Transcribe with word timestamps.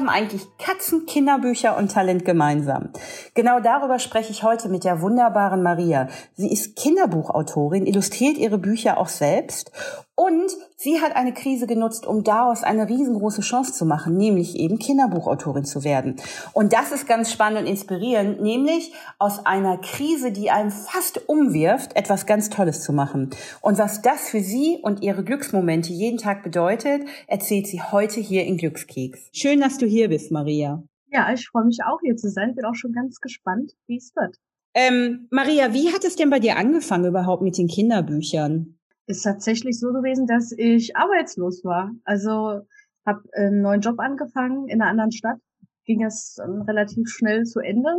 haben 0.00 0.08
eigentlich 0.08 0.46
Katzen, 0.56 1.04
Kinderbücher 1.04 1.76
und 1.76 1.92
Talent 1.92 2.24
gemeinsam? 2.24 2.88
Genau 3.34 3.60
darüber 3.60 3.98
spreche 3.98 4.32
ich 4.32 4.42
heute 4.42 4.70
mit 4.70 4.84
der 4.84 5.02
wunderbaren 5.02 5.62
Maria. 5.62 6.08
Sie 6.34 6.50
ist 6.50 6.74
Kinderbuchautorin, 6.76 7.84
illustriert 7.84 8.38
ihre 8.38 8.56
Bücher 8.56 8.96
auch 8.96 9.08
selbst 9.08 9.72
und 10.14 10.56
sie 10.80 11.00
hat 11.00 11.14
eine 11.14 11.34
Krise 11.34 11.66
genutzt, 11.66 12.06
um 12.06 12.24
daraus 12.24 12.62
eine 12.62 12.88
riesengroße 12.88 13.42
Chance 13.42 13.74
zu 13.74 13.84
machen, 13.84 14.16
nämlich 14.16 14.56
eben 14.56 14.78
Kinderbuchautorin 14.78 15.64
zu 15.64 15.84
werden. 15.84 16.16
Und 16.54 16.72
das 16.72 16.90
ist 16.90 17.06
ganz 17.06 17.30
spannend 17.30 17.60
und 17.60 17.66
inspirierend, 17.66 18.40
nämlich 18.40 18.92
aus 19.18 19.44
einer 19.44 19.78
Krise, 19.78 20.32
die 20.32 20.50
einem 20.50 20.70
fast 20.70 21.28
umwirft, 21.28 21.96
etwas 21.96 22.24
ganz 22.24 22.48
Tolles 22.48 22.82
zu 22.82 22.92
machen. 22.92 23.30
Und 23.60 23.78
was 23.78 24.00
das 24.00 24.30
für 24.30 24.40
sie 24.40 24.78
und 24.82 25.02
ihre 25.02 25.22
Glücksmomente 25.22 25.92
jeden 25.92 26.18
Tag 26.18 26.42
bedeutet, 26.42 27.02
erzählt 27.26 27.66
sie 27.66 27.82
heute 27.82 28.20
hier 28.20 28.46
in 28.46 28.56
Glückskeks. 28.56 29.28
Schön, 29.32 29.60
dass 29.60 29.76
du 29.76 29.86
hier 29.86 30.08
bist, 30.08 30.32
Maria. 30.32 30.82
Ja, 31.12 31.30
ich 31.32 31.46
freue 31.48 31.64
mich 31.64 31.80
auch 31.86 31.98
hier 32.02 32.16
zu 32.16 32.30
sein. 32.30 32.54
Bin 32.54 32.64
auch 32.64 32.74
schon 32.74 32.92
ganz 32.92 33.20
gespannt, 33.20 33.72
wie 33.86 33.96
es 33.96 34.12
wird. 34.14 34.36
Ähm, 34.72 35.26
Maria, 35.30 35.74
wie 35.74 35.92
hat 35.92 36.04
es 36.04 36.16
denn 36.16 36.30
bei 36.30 36.38
dir 36.38 36.56
angefangen 36.56 37.06
überhaupt 37.06 37.42
mit 37.42 37.58
den 37.58 37.66
Kinderbüchern? 37.66 38.79
Ist 39.10 39.22
tatsächlich 39.22 39.78
so 39.78 39.88
gewesen, 39.92 40.26
dass 40.26 40.52
ich 40.52 40.96
arbeitslos 40.96 41.64
war. 41.64 41.92
Also 42.04 42.62
habe 43.04 43.22
einen 43.34 43.60
neuen 43.60 43.80
Job 43.80 43.98
angefangen 43.98 44.68
in 44.68 44.80
einer 44.80 44.90
anderen 44.90 45.12
Stadt, 45.12 45.38
ging 45.84 46.04
es 46.04 46.38
relativ 46.40 47.08
schnell 47.08 47.44
zu 47.44 47.60
Ende 47.60 47.90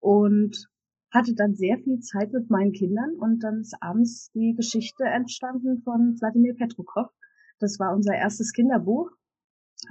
und 0.00 0.66
hatte 1.12 1.34
dann 1.34 1.54
sehr 1.54 1.78
viel 1.78 2.00
Zeit 2.00 2.32
mit 2.32 2.50
meinen 2.50 2.72
Kindern 2.72 3.14
und 3.18 3.44
dann 3.44 3.60
ist 3.60 3.76
abends 3.80 4.30
die 4.32 4.54
Geschichte 4.56 5.04
entstanden 5.04 5.82
von 5.82 6.16
Wladimir 6.20 6.54
Petrukov. 6.54 7.08
Das 7.60 7.78
war 7.78 7.94
unser 7.94 8.14
erstes 8.14 8.52
Kinderbuch, 8.52 9.10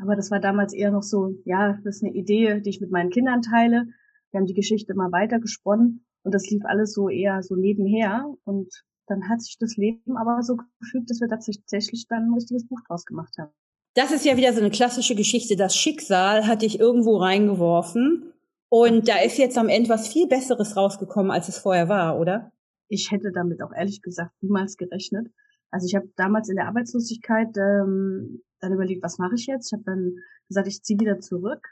aber 0.02 0.16
das 0.16 0.32
war 0.32 0.40
damals 0.40 0.74
eher 0.74 0.92
noch 0.92 1.04
so, 1.04 1.36
ja, 1.46 1.80
das 1.84 1.98
ist 1.98 2.04
eine 2.04 2.14
Idee, 2.14 2.60
die 2.60 2.70
ich 2.70 2.82
mit 2.82 2.92
meinen 2.92 3.12
Kindern 3.12 3.42
teile. 3.42 3.86
Wir 4.32 4.40
haben 4.40 4.48
die 4.48 4.54
Geschichte 4.54 4.94
immer 4.94 5.12
weiter 5.12 5.40
gesponnen 5.40 6.06
und 6.24 6.34
das 6.34 6.50
lief 6.50 6.64
alles 6.66 6.94
so 6.94 7.08
eher 7.08 7.42
so 7.44 7.56
nebenher 7.56 8.26
und 8.44 8.84
dann 9.12 9.28
hat 9.28 9.42
sich 9.42 9.58
das 9.60 9.76
Leben 9.76 10.18
aber 10.18 10.42
so 10.42 10.58
gefügt, 10.80 11.10
dass 11.10 11.20
wir 11.20 11.28
tatsächlich 11.28 12.08
dann 12.08 12.30
ein 12.30 12.34
richtiges 12.34 12.66
Buch 12.66 12.80
draus 12.88 13.06
gemacht 13.06 13.36
haben. 13.38 13.52
Das 13.94 14.12
ist 14.12 14.26
ja 14.26 14.38
wieder 14.38 14.54
so 14.54 14.62
eine 14.62 14.72
klassische 14.72 15.16
Geschichte. 15.16 15.58
Das 15.58 15.76
Schicksal 15.76 16.48
hat 16.48 16.62
dich 16.62 16.80
irgendwo 16.80 17.18
reingeworfen 17.18 18.32
und 18.70 19.10
da 19.10 19.20
ist 19.22 19.38
jetzt 19.38 19.58
am 19.58 19.68
Ende 19.68 19.90
was 19.90 20.08
viel 20.08 20.28
Besseres 20.28 20.78
rausgekommen, 20.78 21.30
als 21.30 21.50
es 21.50 21.58
vorher 21.58 21.90
war, 21.90 22.18
oder? 22.18 22.54
Ich 22.88 23.12
hätte 23.12 23.32
damit 23.34 23.62
auch 23.62 23.74
ehrlich 23.74 24.02
gesagt 24.02 24.32
niemals 24.42 24.78
gerechnet. 24.78 25.28
Also 25.72 25.88
ich 25.88 25.96
habe 25.96 26.08
damals 26.16 26.48
in 26.48 26.56
der 26.56 26.68
Arbeitslosigkeit 26.68 27.56
ähm, 27.58 28.42
dann 28.60 28.74
überlegt, 28.74 29.04
was 29.04 29.18
mache 29.18 29.36
ich 29.36 29.46
jetzt? 29.46 29.68
Ich 29.68 29.74
habe 29.74 29.84
dann 29.84 30.16
gesagt, 30.48 30.68
ich 30.68 30.84
ziehe 30.84 31.00
wieder 31.00 31.20
zurück 31.20 31.68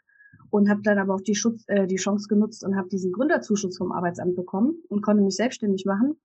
und 0.49 0.69
habe 0.69 0.81
dann 0.83 0.97
aber 0.97 1.15
auch 1.15 1.21
die, 1.21 1.35
Schutz, 1.35 1.63
äh, 1.67 1.87
die 1.87 1.97
Chance 1.97 2.27
genutzt 2.27 2.65
und 2.65 2.75
habe 2.75 2.89
diesen 2.89 3.13
Gründerzuschuss 3.13 3.77
vom 3.77 3.93
Arbeitsamt 3.93 4.35
bekommen 4.35 4.81
und 4.89 5.01
konnte 5.01 5.23
mich 5.23 5.35
selbstständig 5.35 5.85
machen 5.85 6.17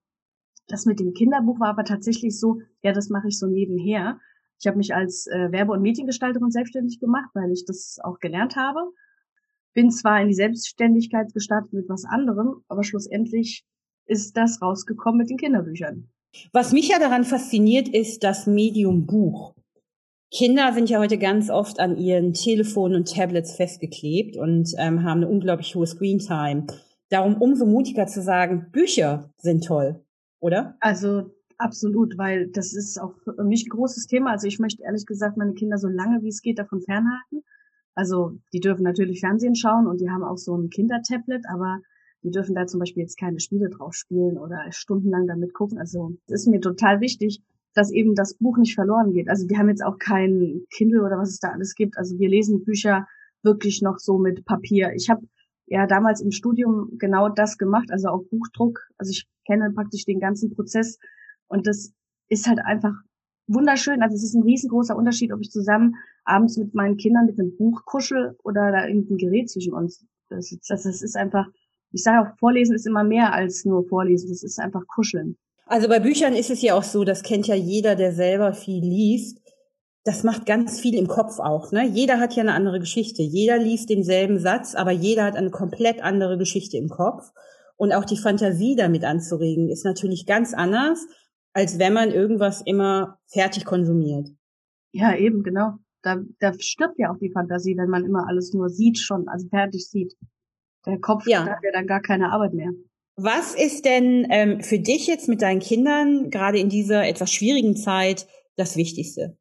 das 0.69 0.87
mit 0.87 1.01
dem 1.01 1.13
Kinderbuch 1.13 1.61
war 1.61 1.69
aber 1.69 1.85
tatsächlich 1.85 2.39
so, 2.39 2.61
ja, 2.83 2.93
das 2.93 3.11
mache 3.11 3.29
ich 3.29 3.39
so 3.39 3.47
nebenher. 3.47 4.19
Ich 4.61 4.67
habe 4.67 4.79
mich 4.79 4.95
als 4.95 5.27
äh, 5.27 5.53
Werbe- 5.53 5.73
und 5.73 5.83
Mediengestalterin 5.83 6.51
selbstständig 6.51 7.01
gemacht, 7.01 7.29
weil 7.35 7.53
ich 7.53 7.65
das 7.67 7.99
auch 8.03 8.19
gelernt 8.19 8.57
habe. 8.57 8.81
Bin 9.75 9.91
zwar 9.91 10.21
in 10.23 10.29
die 10.29 10.35
Selbstständigkeit 10.35 11.35
gestartet 11.35 11.73
mit 11.73 11.89
was 11.89 12.05
anderem, 12.05 12.63
aber 12.69 12.85
schlussendlich 12.85 13.65
ist 14.07 14.37
das 14.37 14.63
rausgekommen 14.63 15.19
mit 15.19 15.31
den 15.31 15.37
Kinderbüchern. 15.37 16.09
Was 16.53 16.73
mich 16.73 16.89
ja 16.89 16.99
daran 16.99 17.25
fasziniert, 17.25 17.89
ist 17.89 18.25
das 18.25 18.47
Medium 18.47 19.07
Buch. 19.07 19.55
Kinder 20.33 20.73
sind 20.73 20.91
ja 20.91 20.99
heute 20.99 21.19
ganz 21.19 21.49
oft 21.51 21.79
an 21.79 21.97
ihren 21.97 22.33
Telefonen 22.33 22.97
und 22.97 23.15
Tablets 23.15 23.55
festgeklebt 23.55 24.37
und 24.37 24.73
ähm, 24.79 25.05
haben 25.05 25.19
eine 25.19 25.29
unglaublich 25.29 25.75
hohe 25.75 25.87
Screentime. 25.87 26.67
Darum 27.09 27.37
umso 27.37 27.67
mutiger 27.67 28.07
zu 28.07 28.21
sagen, 28.21 28.71
Bücher 28.73 29.31
sind 29.39 29.65
toll 29.65 30.04
oder? 30.45 30.77
Also 30.81 31.35
absolut, 31.57 32.19
weil 32.19 32.49
das 32.49 32.75
ist 32.75 33.01
auch 33.01 33.15
für 33.25 33.45
mich 33.45 33.65
ein 33.65 33.71
großes 33.71 34.07
Thema. 34.07 34.33
Also 34.33 34.47
ich 34.47 34.59
möchte 34.59 34.83
ehrlich 34.83 35.07
gesagt 35.07 35.39
meine 35.39 35.55
Kinder 35.55 35.79
so 35.79 35.89
lange 35.89 36.23
wie 36.23 36.29
es 36.29 36.43
geht 36.43 36.59
davon 36.59 36.83
fernhalten. 36.83 37.43
Also 37.95 38.33
die 38.53 38.61
dürfen 38.61 38.83
natürlich 38.83 39.21
Fernsehen 39.21 39.55
schauen 39.55 39.87
und 39.87 40.03
die 40.03 40.11
haben 40.11 40.23
auch 40.23 40.37
so 40.37 40.55
ein 40.55 40.69
Kindertablet, 40.69 41.45
aber 41.49 41.81
die 42.23 42.31
dürfen 42.31 42.55
da 42.55 42.67
zum 42.67 42.81
Beispiel 42.81 43.05
jetzt 43.05 43.19
keine 43.19 43.41
Spiele 43.41 43.71
drauf 43.71 43.95
spielen 43.95 44.37
oder 44.37 44.61
stundenlang 44.71 45.27
damit 45.27 45.55
gucken. 45.55 45.79
Also 45.79 46.15
es 46.27 46.43
ist 46.43 46.49
mir 46.49 46.61
total 46.61 47.01
wichtig, 47.01 47.41
dass 47.73 47.91
eben 47.91 48.15
das 48.15 48.35
Buch 48.35 48.59
nicht 48.59 48.75
verloren 48.75 49.13
geht. 49.13 49.31
Also 49.31 49.49
wir 49.49 49.57
haben 49.57 49.71
jetzt 49.71 49.85
auch 49.85 49.99
kein 49.99 50.61
Kindle 50.71 51.03
oder 51.03 51.17
was 51.17 51.31
es 51.31 51.39
da 51.39 51.53
alles 51.53 51.75
gibt. 51.75 51.97
Also 51.97 52.19
wir 52.19 52.29
lesen 52.29 52.65
Bücher 52.65 53.07
wirklich 53.43 53.81
noch 53.81 53.99
so 53.99 54.19
mit 54.19 54.45
Papier. 54.45 54.93
Ich 54.95 55.09
habe 55.09 55.27
ja 55.67 55.87
damals 55.87 56.21
im 56.21 56.31
Studium 56.31 56.97
genau 56.99 57.29
das 57.29 57.59
gemacht, 57.59 57.91
also 57.91 58.09
auch 58.09 58.23
Buchdruck. 58.31 58.81
Also 58.99 59.11
ich 59.11 59.27
kenne 59.47 59.71
praktisch 59.75 60.05
den 60.05 60.21
ganzen 60.21 60.55
Prozess 60.55 60.99
und 61.49 61.67
das 61.67 61.93
ist 62.29 62.47
halt 62.49 62.59
einfach 62.65 62.95
wunderschön. 63.47 64.03
Also 64.03 64.17
es 64.17 64.25
ist 64.25 64.35
ein 64.35 64.43
riesengroßer 64.43 64.97
Unterschied, 64.97 65.33
ob 65.33 65.41
ich 65.41 65.51
zusammen 65.51 65.97
abends 66.25 66.57
mit 66.57 66.75
meinen 66.75 66.97
Kindern 66.97 67.27
mit 67.27 67.39
einem 67.39 67.57
Buch 67.57 67.85
kuschel 67.85 68.37
oder 68.43 68.73
da 68.73 68.87
irgendein 68.87 69.19
Gerät 69.19 69.51
zwischen 69.51 69.75
uns. 69.75 70.05
Das 70.29 70.51
ist, 70.53 70.69
das 70.69 70.87
ist 70.87 71.17
einfach, 71.17 71.47
ich 71.93 72.03
sage 72.03 72.21
auch, 72.21 72.39
Vorlesen 72.39 72.75
ist 72.75 72.87
immer 72.87 73.05
mehr 73.05 73.33
als 73.33 73.65
nur 73.65 73.87
Vorlesen. 73.87 74.31
Das 74.31 74.43
ist 74.43 74.59
einfach 74.59 74.87
Kuscheln. 74.87 75.37
Also 75.67 75.89
bei 75.89 76.01
Büchern 76.01 76.35
ist 76.35 76.51
es 76.51 76.61
ja 76.63 76.75
auch 76.75 76.83
so, 76.83 77.05
das 77.05 77.23
kennt 77.23 77.47
ja 77.47 77.55
jeder, 77.55 77.95
der 77.95 78.13
selber 78.13 78.53
viel 78.53 78.83
liest 78.83 79.41
das 80.05 80.23
macht 80.23 80.45
ganz 80.45 80.81
viel 80.81 80.95
im 80.95 81.09
Kopf 81.09 81.39
auch. 81.39 81.73
Ne? 81.73 81.87
Jeder 81.87 82.21
hat 82.21 82.35
ja 82.37 82.43
eine 82.43 82.53
andere 82.53 82.79
Geschichte. 82.79 83.23
Jeder 83.23 83.59
liest 83.59 83.89
denselben 83.89 84.39
Satz, 84.39 84.75
aber 84.75 84.91
jeder 84.91 85.25
hat 85.25 85.37
eine 85.37 85.51
komplett 85.51 86.03
andere 86.03 86.37
Geschichte 86.37 86.77
im 86.77 86.91
Kopf. 86.91 87.33
Und 87.77 87.93
auch 87.93 88.05
die 88.05 88.19
Fantasie 88.19 88.77
damit 88.77 89.05
anzuregen, 89.05 89.71
ist 89.71 89.85
natürlich 89.85 90.27
ganz 90.27 90.53
anders, 90.53 91.07
als 91.55 91.79
wenn 91.79 91.95
man 91.95 92.11
irgendwas 92.11 92.61
immer 92.61 93.19
fertig 93.27 93.65
konsumiert. 93.65 94.29
Ja, 94.93 95.17
eben, 95.17 95.43
genau. 95.43 95.79
Da, 96.03 96.19
da 96.39 96.53
stirbt 96.59 96.99
ja 96.99 97.11
auch 97.11 97.19
die 97.19 97.33
Fantasie, 97.33 97.77
wenn 97.77 97.89
man 97.89 98.05
immer 98.05 98.29
alles 98.29 98.53
nur 98.53 98.69
sieht 98.69 98.99
schon, 98.99 99.27
also 99.27 99.49
fertig 99.49 99.89
sieht. 99.89 100.15
Der 100.87 101.01
Kopf 101.01 101.27
ja. 101.27 101.47
hat 101.47 101.65
ja 101.65 101.73
dann 101.73 101.87
gar 101.87 102.03
keine 102.03 102.31
Arbeit 102.31 102.53
mehr. 102.53 102.71
Was 103.17 103.55
ist 103.55 103.87
denn 103.87 104.27
ähm, 104.29 104.61
für 104.61 104.79
dich 104.79 105.07
jetzt 105.07 105.29
mit 105.29 105.41
deinen 105.41 105.61
Kindern 105.61 106.31
gerade 106.31 106.59
in 106.59 106.69
dieser 106.69 107.09
etwas 107.09 107.33
schwierigen 107.33 107.75
Zeit 107.75 108.27
das 108.57 108.77
Wichtigste? 108.77 109.39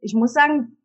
Ich 0.00 0.14
muss 0.14 0.32
sagen, 0.32 0.76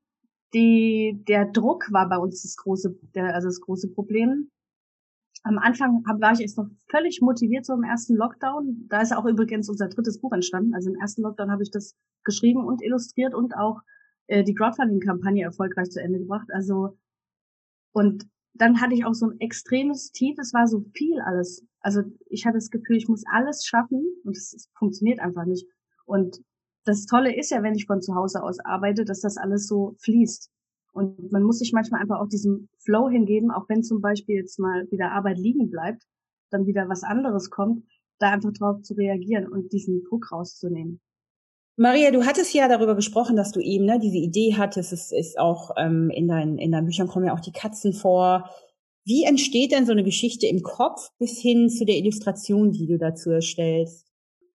die, 0.53 1.23
der 1.27 1.45
Druck 1.45 1.91
war 1.91 2.07
bei 2.09 2.17
uns 2.17 2.43
das 2.43 2.55
große, 2.57 2.95
der, 3.15 3.33
also 3.33 3.47
das 3.47 3.61
große 3.61 3.89
Problem. 3.89 4.49
Am 5.43 5.57
Anfang 5.57 6.03
hab, 6.07 6.21
war 6.21 6.31
ich 6.31 6.39
jetzt 6.39 6.57
noch 6.57 6.69
völlig 6.89 7.21
motiviert 7.21 7.65
so 7.65 7.73
im 7.73 7.83
ersten 7.83 8.15
Lockdown. 8.15 8.87
Da 8.87 9.01
ist 9.01 9.13
auch 9.13 9.25
übrigens 9.25 9.67
unser 9.67 9.89
drittes 9.89 10.21
Buch 10.21 10.31
entstanden. 10.31 10.73
Also 10.73 10.91
im 10.91 10.99
ersten 10.99 11.21
Lockdown 11.23 11.51
habe 11.51 11.63
ich 11.63 11.71
das 11.71 11.95
geschrieben 12.23 12.65
und 12.65 12.81
illustriert 12.81 13.33
und 13.33 13.55
auch 13.57 13.81
äh, 14.27 14.43
die 14.43 14.53
Crowdfunding-Kampagne 14.53 15.43
erfolgreich 15.43 15.89
zu 15.89 16.01
Ende 16.01 16.19
gebracht. 16.19 16.47
Also 16.53 16.97
und 17.93 18.27
dann 18.53 18.81
hatte 18.81 18.93
ich 18.93 19.05
auch 19.05 19.13
so 19.13 19.27
ein 19.27 19.39
extremes 19.39 20.11
Tief. 20.11 20.37
Es 20.39 20.53
war 20.53 20.67
so 20.67 20.85
viel 20.93 21.19
alles. 21.21 21.65
Also 21.79 22.01
ich 22.29 22.45
hatte 22.45 22.57
das 22.57 22.69
Gefühl, 22.69 22.97
ich 22.97 23.07
muss 23.07 23.23
alles 23.31 23.65
schaffen 23.65 24.05
und 24.23 24.37
es 24.37 24.69
funktioniert 24.77 25.19
einfach 25.19 25.45
nicht. 25.45 25.67
Und 26.05 26.41
das 26.85 27.05
Tolle 27.05 27.35
ist 27.35 27.51
ja, 27.51 27.63
wenn 27.63 27.75
ich 27.75 27.85
von 27.85 28.01
zu 28.01 28.15
Hause 28.15 28.43
aus 28.43 28.59
arbeite, 28.59 29.05
dass 29.05 29.21
das 29.21 29.37
alles 29.37 29.67
so 29.67 29.95
fließt. 29.99 30.49
Und 30.93 31.31
man 31.31 31.43
muss 31.43 31.59
sich 31.59 31.73
manchmal 31.73 32.01
einfach 32.01 32.19
auch 32.19 32.27
diesem 32.27 32.69
Flow 32.79 33.09
hingeben, 33.09 33.51
auch 33.51 33.67
wenn 33.67 33.83
zum 33.83 34.01
Beispiel 34.01 34.35
jetzt 34.35 34.59
mal 34.59 34.85
wieder 34.91 35.11
Arbeit 35.11 35.39
liegen 35.39 35.69
bleibt, 35.69 36.03
dann 36.51 36.67
wieder 36.67 36.87
was 36.87 37.03
anderes 37.03 37.49
kommt, 37.49 37.83
da 38.19 38.31
einfach 38.31 38.53
drauf 38.53 38.81
zu 38.83 38.93
reagieren 38.93 39.47
und 39.47 39.73
diesen 39.73 40.03
Druck 40.03 40.31
rauszunehmen. 40.31 41.01
Maria, 41.75 42.11
du 42.11 42.23
hattest 42.25 42.53
ja 42.53 42.67
darüber 42.67 42.95
gesprochen, 42.95 43.35
dass 43.35 43.51
du 43.51 43.59
eben 43.59 43.85
ne, 43.85 43.97
diese 43.99 44.17
Idee 44.17 44.53
hattest. 44.55 44.93
Es 44.93 45.11
ist 45.11 45.39
auch 45.39 45.71
ähm, 45.77 46.11
in, 46.11 46.27
deinen, 46.27 46.59
in 46.59 46.71
deinen 46.71 46.85
Büchern 46.85 47.07
kommen 47.07 47.25
ja 47.25 47.33
auch 47.33 47.39
die 47.39 47.51
Katzen 47.51 47.93
vor. 47.93 48.47
Wie 49.05 49.23
entsteht 49.23 49.71
denn 49.71 49.87
so 49.87 49.91
eine 49.91 50.03
Geschichte 50.03 50.45
im 50.45 50.61
Kopf 50.61 51.09
bis 51.17 51.39
hin 51.39 51.69
zu 51.69 51.85
der 51.85 51.97
Illustration, 51.97 52.71
die 52.71 52.85
du 52.85 52.99
dazu 52.99 53.31
erstellst? 53.31 54.12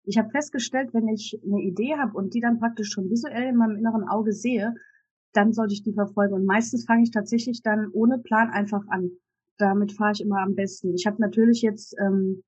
Ich 0.04 0.18
habe 0.18 0.30
festgestellt, 0.30 0.92
wenn 0.92 1.08
ich 1.08 1.40
eine 1.44 1.62
Idee 1.62 1.96
habe 1.96 2.16
und 2.16 2.34
die 2.34 2.40
dann 2.40 2.58
praktisch 2.58 2.90
schon 2.90 3.10
visuell 3.10 3.48
in 3.48 3.56
meinem 3.56 3.76
inneren 3.76 4.06
Auge 4.06 4.32
sehe, 4.32 4.74
dann 5.32 5.52
sollte 5.52 5.74
ich 5.74 5.82
die 5.82 5.92
verfolgen. 5.92 6.34
Und 6.34 6.46
meistens 6.46 6.84
fange 6.84 7.02
ich 7.02 7.10
tatsächlich 7.10 7.62
dann 7.62 7.88
ohne 7.92 8.18
Plan 8.18 8.50
einfach 8.50 8.82
an. 8.88 9.10
Damit 9.58 9.92
fahre 9.92 10.12
ich 10.12 10.20
immer 10.20 10.40
am 10.40 10.54
besten. 10.54 10.94
Ich 10.94 11.06
habe 11.06 11.20
natürlich 11.20 11.62
jetzt 11.62 11.96
ähm, 12.00 12.42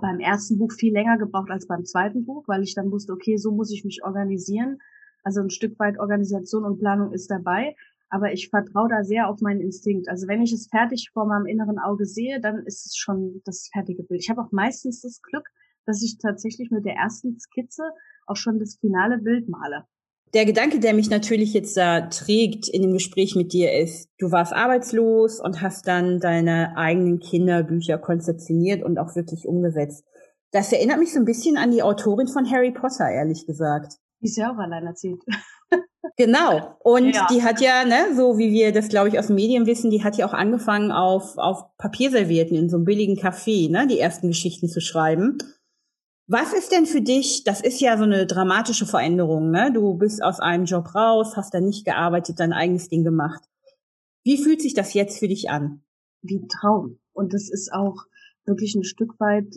beim 0.00 0.20
ersten 0.20 0.58
Buch 0.58 0.72
viel 0.72 0.92
länger 0.92 1.18
gebraucht 1.18 1.50
als 1.50 1.66
beim 1.66 1.84
zweiten 1.84 2.24
Buch, 2.24 2.44
weil 2.46 2.62
ich 2.62 2.74
dann 2.74 2.90
wusste, 2.90 3.12
okay, 3.12 3.36
so 3.36 3.52
muss 3.52 3.72
ich 3.72 3.84
mich 3.84 4.04
organisieren. 4.04 4.78
Also 5.22 5.40
ein 5.40 5.50
Stück 5.50 5.78
weit 5.78 5.98
Organisation 5.98 6.64
und 6.64 6.78
Planung 6.78 7.12
ist 7.12 7.30
dabei. 7.30 7.74
Aber 8.08 8.32
ich 8.32 8.48
vertraue 8.48 8.88
da 8.88 9.04
sehr 9.04 9.28
auf 9.28 9.40
meinen 9.40 9.60
Instinkt. 9.60 10.08
Also 10.08 10.26
wenn 10.26 10.42
ich 10.42 10.52
es 10.52 10.68
fertig 10.68 11.10
vor 11.12 11.26
meinem 11.26 11.46
inneren 11.46 11.78
Auge 11.78 12.06
sehe, 12.06 12.40
dann 12.40 12.66
ist 12.66 12.86
es 12.86 12.96
schon 12.96 13.40
das 13.44 13.68
fertige 13.72 14.02
Bild. 14.02 14.20
Ich 14.22 14.30
habe 14.30 14.42
auch 14.42 14.50
meistens 14.50 15.02
das 15.02 15.22
Glück, 15.22 15.48
dass 15.90 16.02
ich 16.02 16.18
tatsächlich 16.18 16.70
mit 16.70 16.84
der 16.84 16.94
ersten 16.94 17.38
Skizze 17.38 17.82
auch 18.26 18.36
schon 18.36 18.60
das 18.60 18.78
finale 18.80 19.18
Bild 19.18 19.48
male. 19.48 19.84
Der 20.32 20.44
Gedanke, 20.44 20.78
der 20.78 20.94
mich 20.94 21.10
natürlich 21.10 21.52
jetzt 21.54 21.76
da 21.76 22.02
trägt 22.02 22.68
in 22.68 22.82
dem 22.82 22.92
Gespräch 22.92 23.34
mit 23.34 23.52
dir 23.52 23.76
ist, 23.76 24.08
du 24.18 24.30
warst 24.30 24.52
arbeitslos 24.52 25.40
und 25.40 25.60
hast 25.60 25.88
dann 25.88 26.20
deine 26.20 26.76
eigenen 26.76 27.18
Kinderbücher 27.18 27.98
konzeptioniert 27.98 28.84
und 28.84 28.98
auch 28.98 29.16
wirklich 29.16 29.48
umgesetzt. 29.48 30.04
Das 30.52 30.72
erinnert 30.72 31.00
mich 31.00 31.12
so 31.12 31.18
ein 31.18 31.24
bisschen 31.24 31.56
an 31.56 31.72
die 31.72 31.82
Autorin 31.82 32.28
von 32.28 32.48
Harry 32.48 32.70
Potter, 32.70 33.08
ehrlich 33.10 33.44
gesagt. 33.46 33.94
Die 34.20 34.26
ist 34.26 34.36
ja 34.36 34.52
auch 34.52 34.58
alleinerziehend. 34.58 35.22
Genau. 36.16 36.76
Und 36.80 37.14
ja. 37.14 37.26
die 37.30 37.42
hat 37.42 37.60
ja, 37.60 37.84
ne, 37.84 38.14
so 38.14 38.36
wie 38.36 38.52
wir 38.52 38.72
das, 38.72 38.88
glaube 38.88 39.08
ich, 39.08 39.18
aus 39.18 39.28
den 39.28 39.36
Medien 39.36 39.66
wissen, 39.66 39.90
die 39.90 40.02
hat 40.02 40.16
ja 40.16 40.26
auch 40.26 40.32
angefangen, 40.32 40.92
auf, 40.92 41.36
auf 41.38 41.76
Papierservietten 41.76 42.56
in 42.56 42.68
so 42.68 42.76
einem 42.76 42.84
billigen 42.84 43.16
Café, 43.16 43.70
ne, 43.70 43.86
die 43.86 43.98
ersten 43.98 44.28
Geschichten 44.28 44.68
zu 44.68 44.80
schreiben. 44.80 45.38
Was 46.32 46.52
ist 46.52 46.70
denn 46.70 46.86
für 46.86 47.00
dich, 47.00 47.42
das 47.42 47.60
ist 47.60 47.80
ja 47.80 47.98
so 47.98 48.04
eine 48.04 48.24
dramatische 48.24 48.86
Veränderung, 48.86 49.50
ne? 49.50 49.72
Du 49.72 49.94
bist 49.94 50.22
aus 50.22 50.38
einem 50.38 50.64
Job 50.64 50.94
raus, 50.94 51.36
hast 51.36 51.52
da 51.52 51.60
nicht 51.60 51.84
gearbeitet, 51.84 52.38
dein 52.38 52.52
eigenes 52.52 52.88
Ding 52.88 53.02
gemacht. 53.02 53.42
Wie 54.22 54.40
fühlt 54.40 54.62
sich 54.62 54.72
das 54.72 54.94
jetzt 54.94 55.18
für 55.18 55.26
dich 55.26 55.50
an? 55.50 55.82
Wie 56.22 56.38
ein 56.38 56.46
Traum. 56.46 57.00
Und 57.12 57.34
das 57.34 57.50
ist 57.50 57.72
auch 57.72 58.04
wirklich 58.44 58.76
ein 58.76 58.84
Stück 58.84 59.18
weit 59.18 59.56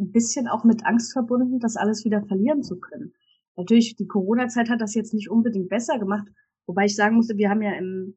ein 0.00 0.10
bisschen 0.10 0.48
auch 0.48 0.64
mit 0.64 0.84
Angst 0.84 1.12
verbunden, 1.12 1.60
das 1.60 1.76
alles 1.76 2.04
wieder 2.04 2.24
verlieren 2.24 2.64
zu 2.64 2.80
können. 2.80 3.14
Natürlich, 3.54 3.94
die 3.94 4.08
Corona-Zeit 4.08 4.70
hat 4.70 4.80
das 4.80 4.96
jetzt 4.96 5.14
nicht 5.14 5.30
unbedingt 5.30 5.68
besser 5.68 6.00
gemacht, 6.00 6.26
wobei 6.66 6.86
ich 6.86 6.96
sagen 6.96 7.14
musste, 7.14 7.36
wir 7.36 7.50
haben 7.50 7.62
ja 7.62 7.74
im 7.74 8.16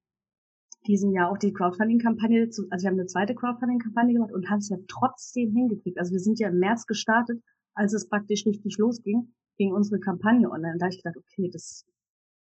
diesem 0.87 1.11
Jahr 1.11 1.29
auch 1.29 1.37
die 1.37 1.53
Crowdfunding-Kampagne, 1.53 2.43
also 2.43 2.63
wir 2.63 2.89
haben 2.89 2.99
eine 2.99 3.05
zweite 3.05 3.35
Crowdfunding-Kampagne 3.35 4.13
gemacht 4.13 4.33
und 4.33 4.49
haben 4.49 4.59
es 4.59 4.69
ja 4.69 4.77
trotzdem 4.87 5.51
hingekriegt. 5.51 5.99
Also 5.99 6.11
wir 6.11 6.19
sind 6.19 6.39
ja 6.39 6.49
im 6.49 6.59
März 6.59 6.85
gestartet, 6.87 7.41
als 7.73 7.93
es 7.93 8.09
praktisch 8.09 8.45
richtig 8.45 8.77
losging, 8.77 9.33
ging 9.57 9.73
unsere 9.73 9.99
Kampagne 9.99 10.49
online. 10.49 10.73
Und 10.73 10.79
da 10.79 10.85
habe 10.85 10.95
ich 10.95 11.03
gedacht, 11.03 11.17
okay, 11.17 11.49
das, 11.51 11.85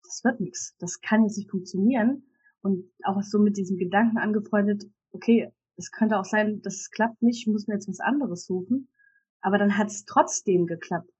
das 0.02 0.22
wird 0.24 0.40
nichts, 0.40 0.76
das 0.78 1.00
kann 1.00 1.22
jetzt 1.22 1.38
nicht 1.38 1.50
funktionieren. 1.50 2.24
Und 2.60 2.84
auch 3.04 3.22
so 3.22 3.38
mit 3.38 3.56
diesem 3.56 3.78
Gedanken 3.78 4.18
angefreundet, 4.18 4.84
okay, 5.12 5.52
es 5.76 5.90
könnte 5.90 6.18
auch 6.18 6.24
sein, 6.24 6.60
das 6.62 6.90
klappt 6.90 7.22
nicht, 7.22 7.46
ich 7.46 7.52
muss 7.52 7.66
mir 7.66 7.74
jetzt 7.74 7.88
was 7.88 8.00
anderes 8.00 8.46
suchen. 8.46 8.88
Aber 9.40 9.58
dann 9.58 9.78
hat 9.78 9.88
es 9.88 10.04
trotzdem 10.04 10.66
geklappt. 10.66 11.10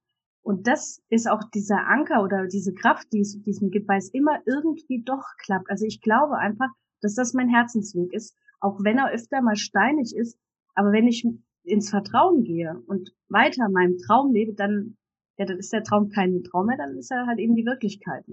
Und 0.41 0.67
das 0.67 1.01
ist 1.09 1.29
auch 1.29 1.43
dieser 1.53 1.87
Anker 1.87 2.23
oder 2.23 2.47
diese 2.47 2.73
Kraft, 2.73 3.11
die 3.11 3.21
es, 3.21 3.41
die 3.41 3.49
es 3.49 3.61
mir 3.61 3.69
gibt, 3.69 3.87
weil 3.87 3.97
es 3.97 4.13
immer 4.13 4.39
irgendwie 4.45 5.03
doch 5.03 5.25
klappt. 5.39 5.69
Also 5.69 5.85
ich 5.85 6.01
glaube 6.01 6.37
einfach, 6.37 6.69
dass 7.01 7.15
das 7.15 7.33
mein 7.33 7.49
Herzensweg 7.49 8.13
ist, 8.13 8.35
auch 8.59 8.83
wenn 8.83 8.97
er 8.97 9.11
öfter 9.11 9.41
mal 9.41 9.55
steinig 9.55 10.15
ist. 10.15 10.37
Aber 10.75 10.91
wenn 10.91 11.07
ich 11.07 11.25
ins 11.63 11.89
Vertrauen 11.89 12.43
gehe 12.43 12.81
und 12.87 13.13
weiter 13.29 13.69
meinem 13.69 13.97
Traum 13.97 14.33
lebe, 14.33 14.53
dann, 14.53 14.97
ja, 15.37 15.45
dann 15.45 15.57
ist 15.57 15.73
der 15.73 15.83
Traum 15.83 16.09
kein 16.09 16.43
Traum 16.43 16.67
mehr, 16.67 16.77
dann 16.77 16.97
ist 16.97 17.11
er 17.11 17.27
halt 17.27 17.39
eben 17.39 17.55
die 17.55 17.65
Wirklichkeit. 17.65 18.23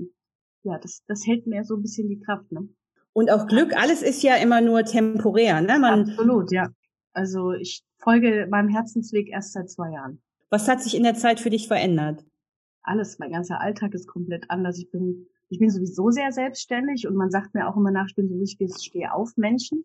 Ja, 0.62 0.78
das, 0.78 1.02
das 1.06 1.26
hält 1.26 1.46
mir 1.46 1.64
so 1.64 1.76
ein 1.76 1.82
bisschen 1.82 2.08
die 2.08 2.20
Kraft, 2.20 2.50
ne? 2.52 2.68
Und 3.12 3.30
auch 3.30 3.46
Glück, 3.46 3.76
alles 3.76 4.02
ist 4.02 4.22
ja 4.22 4.36
immer 4.36 4.60
nur 4.60 4.84
temporär, 4.84 5.60
ne? 5.60 5.78
Man 5.78 6.10
Absolut, 6.10 6.50
ja. 6.50 6.68
Also 7.12 7.52
ich 7.52 7.84
folge 7.98 8.46
meinem 8.50 8.68
Herzensweg 8.68 9.28
erst 9.30 9.52
seit 9.52 9.70
zwei 9.70 9.92
Jahren. 9.92 10.20
Was 10.50 10.68
hat 10.68 10.82
sich 10.82 10.96
in 10.96 11.04
der 11.04 11.14
Zeit 11.14 11.40
für 11.40 11.50
dich 11.50 11.68
verändert? 11.68 12.24
Alles, 12.82 13.18
mein 13.18 13.32
ganzer 13.32 13.60
Alltag 13.60 13.94
ist 13.94 14.08
komplett 14.08 14.50
anders. 14.50 14.78
Ich 14.78 14.90
bin, 14.90 15.26
ich 15.54 15.60
bin 15.60 15.70
sowieso 15.70 16.10
sehr 16.10 16.32
selbstständig 16.32 17.06
und 17.06 17.14
man 17.14 17.30
sagt 17.30 17.54
mir 17.54 17.68
auch 17.68 17.76
immer 17.76 17.92
nach, 17.92 18.06
ich 18.08 18.16
bin 18.16 18.28
so 18.28 18.36
richtiges 18.36 18.90
auf 19.12 19.36
Menschen. 19.36 19.84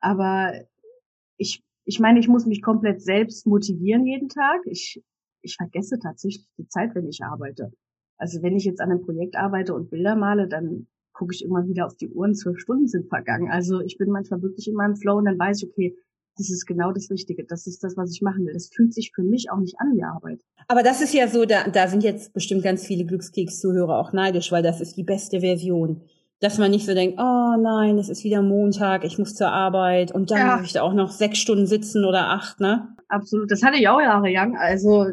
Aber 0.00 0.54
ich, 1.36 1.62
ich 1.84 2.00
meine, 2.00 2.18
ich 2.18 2.28
muss 2.28 2.46
mich 2.46 2.62
komplett 2.62 3.02
selbst 3.02 3.46
motivieren 3.46 4.06
jeden 4.06 4.30
Tag. 4.30 4.62
Ich, 4.64 5.02
ich 5.42 5.56
vergesse 5.56 5.98
tatsächlich 5.98 6.48
die 6.56 6.66
Zeit, 6.68 6.94
wenn 6.94 7.06
ich 7.06 7.22
arbeite. 7.22 7.72
Also 8.16 8.42
wenn 8.42 8.56
ich 8.56 8.64
jetzt 8.64 8.80
an 8.80 8.90
einem 8.90 9.02
Projekt 9.02 9.36
arbeite 9.36 9.74
und 9.74 9.90
Bilder 9.90 10.16
male, 10.16 10.48
dann 10.48 10.86
gucke 11.12 11.34
ich 11.34 11.44
immer 11.44 11.66
wieder 11.66 11.84
auf 11.84 11.96
die 11.96 12.08
Uhren, 12.08 12.34
zwölf 12.34 12.58
Stunden 12.58 12.88
sind 12.88 13.08
vergangen. 13.08 13.50
Also 13.50 13.80
ich 13.82 13.98
bin 13.98 14.08
manchmal 14.08 14.40
wirklich 14.40 14.66
in 14.66 14.74
meinem 14.74 14.96
Flow 14.96 15.18
und 15.18 15.26
dann 15.26 15.38
weiß 15.38 15.62
ich, 15.62 15.68
okay, 15.68 15.94
das 16.40 16.50
ist 16.50 16.66
genau 16.66 16.92
das 16.92 17.10
Richtige. 17.10 17.44
Das 17.44 17.66
ist 17.66 17.84
das, 17.84 17.96
was 17.96 18.12
ich 18.12 18.22
machen 18.22 18.46
will. 18.46 18.54
Das 18.54 18.70
fühlt 18.74 18.94
sich 18.94 19.12
für 19.14 19.22
mich 19.22 19.50
auch 19.50 19.58
nicht 19.58 19.78
an 19.78 19.92
wie 19.94 20.02
Arbeit. 20.02 20.40
Aber 20.68 20.82
das 20.82 21.00
ist 21.00 21.12
ja 21.12 21.28
so, 21.28 21.44
da, 21.44 21.68
da 21.68 21.86
sind 21.88 22.02
jetzt 22.02 22.32
bestimmt 22.32 22.62
ganz 22.62 22.86
viele 22.86 23.04
Glückskeks-Zuhörer 23.04 23.98
auch 23.98 24.12
neidisch, 24.12 24.50
weil 24.50 24.62
das 24.62 24.80
ist 24.80 24.96
die 24.96 25.04
beste 25.04 25.40
Version. 25.40 26.02
Dass 26.40 26.56
man 26.56 26.70
nicht 26.70 26.86
so 26.86 26.94
denkt, 26.94 27.18
oh 27.20 27.56
nein, 27.60 27.98
es 27.98 28.08
ist 28.08 28.24
wieder 28.24 28.40
Montag, 28.40 29.04
ich 29.04 29.18
muss 29.18 29.34
zur 29.34 29.52
Arbeit 29.52 30.12
und 30.12 30.30
dann 30.30 30.38
ja. 30.38 30.56
muss 30.56 30.66
ich 30.66 30.72
da 30.72 30.82
auch 30.82 30.94
noch 30.94 31.10
sechs 31.10 31.38
Stunden 31.38 31.66
sitzen 31.66 32.06
oder 32.06 32.30
acht, 32.30 32.60
ne? 32.60 32.96
Absolut. 33.08 33.50
Das 33.50 33.62
hatte 33.62 33.76
ich 33.76 33.88
auch 33.88 34.00
jahrelang. 34.00 34.56
Also, 34.56 35.06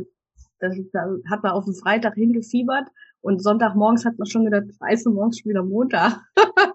das, 0.60 0.74
da 0.94 1.02
hat 1.30 1.44
man 1.44 1.52
auf 1.52 1.66
den 1.66 1.76
Freitag 1.76 2.14
hingefiebert 2.14 2.88
und 3.20 3.44
Sonntagmorgens 3.44 4.06
hat 4.06 4.18
man 4.18 4.28
schon 4.28 4.46
gedacht, 4.46 4.68
scheiße, 4.80 5.10
morgens 5.10 5.40
schon 5.40 5.50
wieder 5.50 5.64
Montag. 5.64 6.22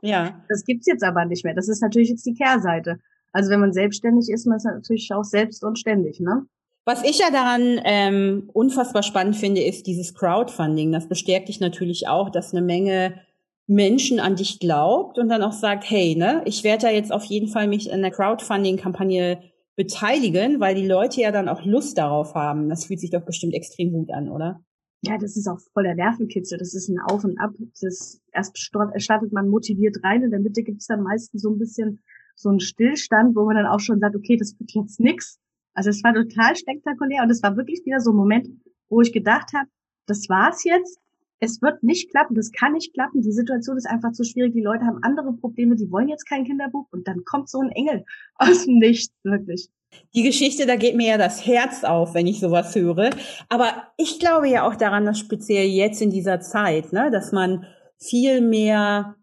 ja. 0.02 0.42
Das 0.50 0.64
gibt's 0.64 0.86
jetzt 0.86 1.02
aber 1.02 1.24
nicht 1.24 1.44
mehr. 1.44 1.54
Das 1.54 1.68
ist 1.68 1.80
natürlich 1.80 2.10
jetzt 2.10 2.26
die 2.26 2.34
Kehrseite. 2.34 2.98
Also 3.32 3.50
wenn 3.50 3.60
man 3.60 3.72
selbstständig 3.72 4.28
ist, 4.28 4.46
man 4.46 4.56
ist 4.56 4.64
natürlich 4.64 5.10
auch 5.12 5.24
selbst 5.24 5.64
und 5.64 5.78
ständig, 5.78 6.20
ne? 6.20 6.46
Was 6.84 7.04
ich 7.04 7.20
ja 7.20 7.30
daran 7.30 7.80
ähm, 7.84 8.50
unfassbar 8.52 9.04
spannend 9.04 9.36
finde, 9.36 9.62
ist 9.62 9.86
dieses 9.86 10.14
Crowdfunding. 10.14 10.90
Das 10.90 11.08
bestärkt 11.08 11.48
dich 11.48 11.60
natürlich 11.60 12.08
auch, 12.08 12.28
dass 12.28 12.52
eine 12.52 12.62
Menge 12.62 13.20
Menschen 13.68 14.18
an 14.18 14.34
dich 14.34 14.58
glaubt 14.58 15.16
und 15.16 15.28
dann 15.28 15.42
auch 15.42 15.52
sagt, 15.52 15.88
hey, 15.88 16.16
ne, 16.16 16.42
ich 16.44 16.64
werde 16.64 16.86
da 16.86 16.90
jetzt 16.90 17.12
auf 17.12 17.24
jeden 17.24 17.46
Fall 17.46 17.68
mich 17.68 17.88
in 17.88 18.02
der 18.02 18.10
Crowdfunding-Kampagne 18.10 19.42
beteiligen, 19.76 20.58
weil 20.58 20.74
die 20.74 20.86
Leute 20.86 21.20
ja 21.20 21.30
dann 21.30 21.48
auch 21.48 21.64
Lust 21.64 21.98
darauf 21.98 22.34
haben. 22.34 22.68
Das 22.68 22.86
fühlt 22.86 23.00
sich 23.00 23.10
doch 23.10 23.22
bestimmt 23.24 23.54
extrem 23.54 23.92
gut 23.92 24.10
an, 24.12 24.28
oder? 24.28 24.60
Ja, 25.04 25.18
das 25.18 25.36
ist 25.36 25.48
auch 25.48 25.58
voll 25.72 25.84
der 25.84 25.94
Nervenkitzel. 25.94 26.58
Das 26.58 26.74
ist 26.74 26.88
ein 26.88 27.00
Auf 27.00 27.24
und 27.24 27.38
Ab. 27.38 27.52
Das 27.80 28.20
erst 28.32 28.56
startet 28.58 29.32
man 29.32 29.48
motiviert 29.48 29.96
rein, 30.04 30.22
in 30.22 30.30
der 30.30 30.40
Mitte 30.40 30.62
gibt's 30.62 30.86
dann 30.86 31.02
meistens 31.02 31.42
so 31.42 31.50
ein 31.50 31.58
bisschen 31.58 32.00
so 32.42 32.50
ein 32.50 32.60
Stillstand, 32.60 33.34
wo 33.36 33.44
man 33.44 33.56
dann 33.56 33.66
auch 33.66 33.80
schon 33.80 34.00
sagt, 34.00 34.16
okay, 34.16 34.36
das 34.36 34.58
wird 34.58 34.72
jetzt 34.72 35.00
nix. 35.00 35.38
Also 35.74 35.90
es 35.90 36.02
war 36.04 36.12
total 36.12 36.56
spektakulär 36.56 37.22
und 37.22 37.30
es 37.30 37.42
war 37.42 37.56
wirklich 37.56 37.82
wieder 37.84 38.00
so 38.00 38.10
ein 38.10 38.16
Moment, 38.16 38.48
wo 38.88 39.00
ich 39.00 39.12
gedacht 39.12 39.52
habe, 39.54 39.68
das 40.06 40.28
war's 40.28 40.64
jetzt. 40.64 40.98
Es 41.40 41.60
wird 41.60 41.82
nicht 41.82 42.10
klappen, 42.10 42.34
das 42.34 42.52
kann 42.52 42.72
nicht 42.72 42.92
klappen. 42.94 43.22
Die 43.22 43.32
Situation 43.32 43.76
ist 43.76 43.88
einfach 43.88 44.12
zu 44.12 44.22
schwierig. 44.22 44.52
Die 44.52 44.62
Leute 44.62 44.84
haben 44.84 45.02
andere 45.02 45.32
Probleme, 45.32 45.74
die 45.74 45.90
wollen 45.90 46.08
jetzt 46.08 46.28
kein 46.28 46.44
Kinderbuch 46.44 46.86
und 46.92 47.08
dann 47.08 47.24
kommt 47.24 47.48
so 47.48 47.60
ein 47.60 47.70
Engel 47.70 48.04
aus 48.36 48.64
dem 48.64 48.78
Nichts, 48.78 49.14
wirklich. 49.22 49.68
Die 50.14 50.22
Geschichte, 50.22 50.66
da 50.66 50.76
geht 50.76 50.96
mir 50.96 51.08
ja 51.08 51.18
das 51.18 51.46
Herz 51.46 51.84
auf, 51.84 52.14
wenn 52.14 52.26
ich 52.26 52.40
sowas 52.40 52.74
höre. 52.74 53.10
Aber 53.48 53.88
ich 53.98 54.18
glaube 54.18 54.48
ja 54.48 54.66
auch 54.66 54.76
daran, 54.76 55.04
dass 55.04 55.18
speziell 55.18 55.66
jetzt 55.66 56.00
in 56.00 56.10
dieser 56.10 56.40
Zeit, 56.40 56.92
ne, 56.92 57.10
dass 57.10 57.32
man 57.32 57.66
viel 57.98 58.40
mehr 58.40 59.16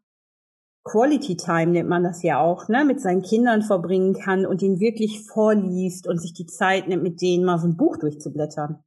Quality 0.90 1.38
Time 1.38 1.72
nennt 1.72 1.88
man 1.88 2.04
das 2.04 2.24
ja 2.24 2.40
auch, 2.40 2.68
ne, 2.68 2.84
mit 2.84 3.00
seinen 3.00 3.22
Kindern 3.22 3.62
verbringen 3.62 4.16
kann 4.16 4.48
und 4.48 4.64
ihn 4.64 4.80
wirklich 4.80 5.22
vorliest 5.22 6.08
und 6.08 6.20
sich 6.20 6.34
die 6.34 6.48
Zeit 6.48 6.88
nimmt, 6.88 7.04
mit 7.04 7.22
denen 7.22 7.46
mal 7.46 7.60
so 7.60 7.68
ein 7.68 7.78
Buch 7.78 7.98
durchzublättern. 7.98 8.80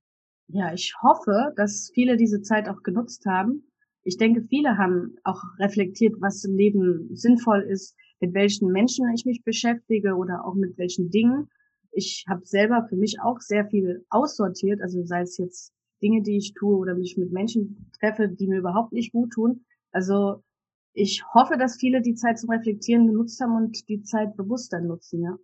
Ja, 0.48 0.72
ich 0.74 0.94
hoffe, 1.00 1.52
dass 1.54 1.92
viele 1.94 2.16
diese 2.16 2.42
Zeit 2.42 2.68
auch 2.68 2.82
genutzt 2.82 3.24
haben. 3.26 3.70
Ich 4.02 4.16
denke, 4.16 4.42
viele 4.42 4.78
haben 4.78 5.14
auch 5.22 5.40
reflektiert, 5.60 6.16
was 6.18 6.42
im 6.42 6.56
Leben 6.56 7.08
sinnvoll 7.14 7.60
ist, 7.62 7.94
mit 8.18 8.34
welchen 8.34 8.72
Menschen 8.72 9.08
ich 9.14 9.24
mich 9.24 9.44
beschäftige 9.44 10.16
oder 10.16 10.44
auch 10.44 10.54
mit 10.54 10.76
welchen 10.78 11.10
Dingen. 11.10 11.50
Ich 11.92 12.24
habe 12.28 12.44
selber 12.44 12.84
für 12.88 12.96
mich 12.96 13.20
auch 13.22 13.38
sehr 13.38 13.66
viel 13.66 14.04
aussortiert, 14.10 14.80
also 14.82 15.04
sei 15.04 15.20
es 15.20 15.38
jetzt 15.38 15.72
Dinge, 16.02 16.22
die 16.22 16.36
ich 16.36 16.54
tue 16.54 16.76
oder 16.76 16.96
mich 16.96 17.16
mit 17.16 17.30
Menschen 17.30 17.92
treffe, 18.00 18.28
die 18.28 18.48
mir 18.48 18.58
überhaupt 18.58 18.92
nicht 18.92 19.12
gut 19.12 19.30
tun. 19.30 19.64
Also 19.92 20.42
ich 20.94 21.24
hoffe, 21.34 21.56
dass 21.58 21.76
viele 21.76 22.02
die 22.02 22.14
Zeit 22.14 22.38
zum 22.38 22.50
Reflektieren 22.50 23.06
genutzt 23.06 23.40
haben 23.40 23.56
und 23.56 23.88
die 23.88 24.02
Zeit 24.02 24.36
bewusster 24.36 24.80
nutzen, 24.80 25.22
ja. 25.22 25.36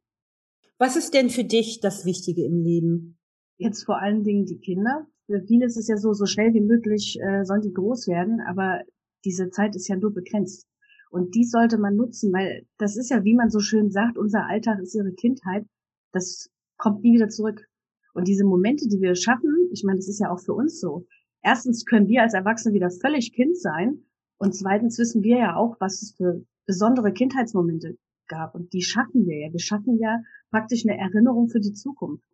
Was 0.78 0.95
ist 0.95 1.14
denn 1.14 1.31
für 1.31 1.45
dich 1.45 1.81
das 1.81 2.05
Wichtige 2.05 2.45
im 2.45 2.62
Leben? 2.62 3.19
Jetzt 3.57 3.85
vor 3.85 4.00
allen 4.00 4.23
Dingen 4.23 4.47
die 4.47 4.61
Kinder. 4.61 5.07
Für 5.26 5.43
viele 5.43 5.67
ist 5.67 5.76
es 5.76 5.88
ja 5.88 5.97
so, 5.97 6.12
so 6.12 6.25
schnell 6.25 6.55
wie 6.55 6.61
möglich 6.61 7.19
äh, 7.21 7.45
sollen 7.45 7.62
die 7.62 7.73
groß 7.73 8.07
werden, 8.07 8.40
aber 8.49 8.83
diese 9.25 9.50
Zeit 9.50 9.75
ist 9.75 9.88
ja 9.88 9.97
nur 9.97 10.14
begrenzt. 10.14 10.69
Und 11.11 11.35
die 11.35 11.45
sollte 11.45 11.78
man 11.78 11.97
nutzen, 11.97 12.33
weil 12.33 12.67
das 12.78 12.97
ist 12.97 13.11
ja, 13.11 13.25
wie 13.25 13.35
man 13.35 13.50
so 13.50 13.59
schön 13.59 13.90
sagt, 13.90 14.19
unser 14.19 14.47
Alltag 14.47 14.78
ist 14.81 14.95
ihre 14.95 15.12
Kindheit. 15.12 15.67
Das 16.12 16.49
kommt 16.76 17.02
nie 17.02 17.14
wieder 17.14 17.28
zurück. 17.28 17.67
Und 18.14 18.28
diese 18.28 18.45
Momente, 18.45 18.87
die 18.88 19.00
wir 19.00 19.14
schaffen, 19.17 19.69
ich 19.73 19.83
meine, 19.85 19.99
das 19.99 20.09
ist 20.09 20.21
ja 20.21 20.31
auch 20.31 20.40
für 20.40 20.55
uns 20.55 20.78
so. 20.81 21.07
Erstens 21.43 21.85
können 21.85 22.09
wir 22.09 22.23
als 22.23 22.35
Erwachsene 22.35 22.75
wieder 22.75 22.90
völlig 22.90 23.33
Kind 23.33 23.59
sein 23.59 24.05
und 24.38 24.54
zweitens 24.54 24.99
wissen 24.99 25.23
wir 25.23 25.38
ja 25.38 25.57
auch, 25.57 25.76
was 25.80 26.02
es 26.02 26.14
für 26.16 26.45
besondere 26.66 27.12
Kindheitsmomente 27.12 27.97
gab. 28.28 28.54
Und 28.54 28.73
die 28.73 28.83
schaffen 28.83 29.26
wir 29.26 29.38
ja. 29.38 29.52
Wir 29.52 29.61
schaffen 29.61 29.99
ja 29.99 30.21
praktisch 30.50 30.85
eine 30.87 30.99
Erinnerung 30.99 31.49
für 31.49 31.61
die 31.61 31.73
Zukunft. 31.73 32.25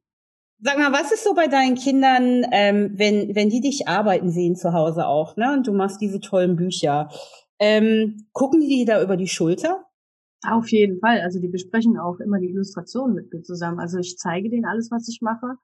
Sag 0.60 0.78
mal, 0.78 0.92
was 0.92 1.12
ist 1.12 1.24
so 1.24 1.34
bei 1.34 1.46
deinen 1.46 1.74
Kindern, 1.74 2.46
ähm, 2.52 2.92
wenn, 2.94 3.34
wenn 3.34 3.48
die 3.48 3.60
dich 3.60 3.88
arbeiten 3.88 4.30
sehen 4.30 4.56
zu 4.56 4.72
Hause 4.72 5.06
auch, 5.06 5.36
ne? 5.36 5.52
Und 5.52 5.66
du 5.66 5.72
machst 5.72 6.00
diese 6.00 6.20
tollen 6.20 6.56
Bücher. 6.56 7.08
Ähm, 7.58 8.26
gucken 8.32 8.60
die 8.60 8.84
da 8.84 9.02
über 9.02 9.16
die 9.16 9.28
Schulter? 9.28 9.84
Auf 10.46 10.70
jeden 10.70 11.00
Fall. 11.00 11.20
Also 11.20 11.40
die 11.40 11.48
besprechen 11.48 11.98
auch 11.98 12.20
immer 12.20 12.38
die 12.38 12.50
Illustrationen 12.50 13.14
mit 13.14 13.32
mir 13.32 13.42
zusammen. 13.42 13.78
Also 13.78 13.98
ich 13.98 14.18
zeige 14.18 14.50
denen 14.50 14.64
alles, 14.64 14.90
was 14.90 15.08
ich 15.08 15.20
mache. 15.22 15.56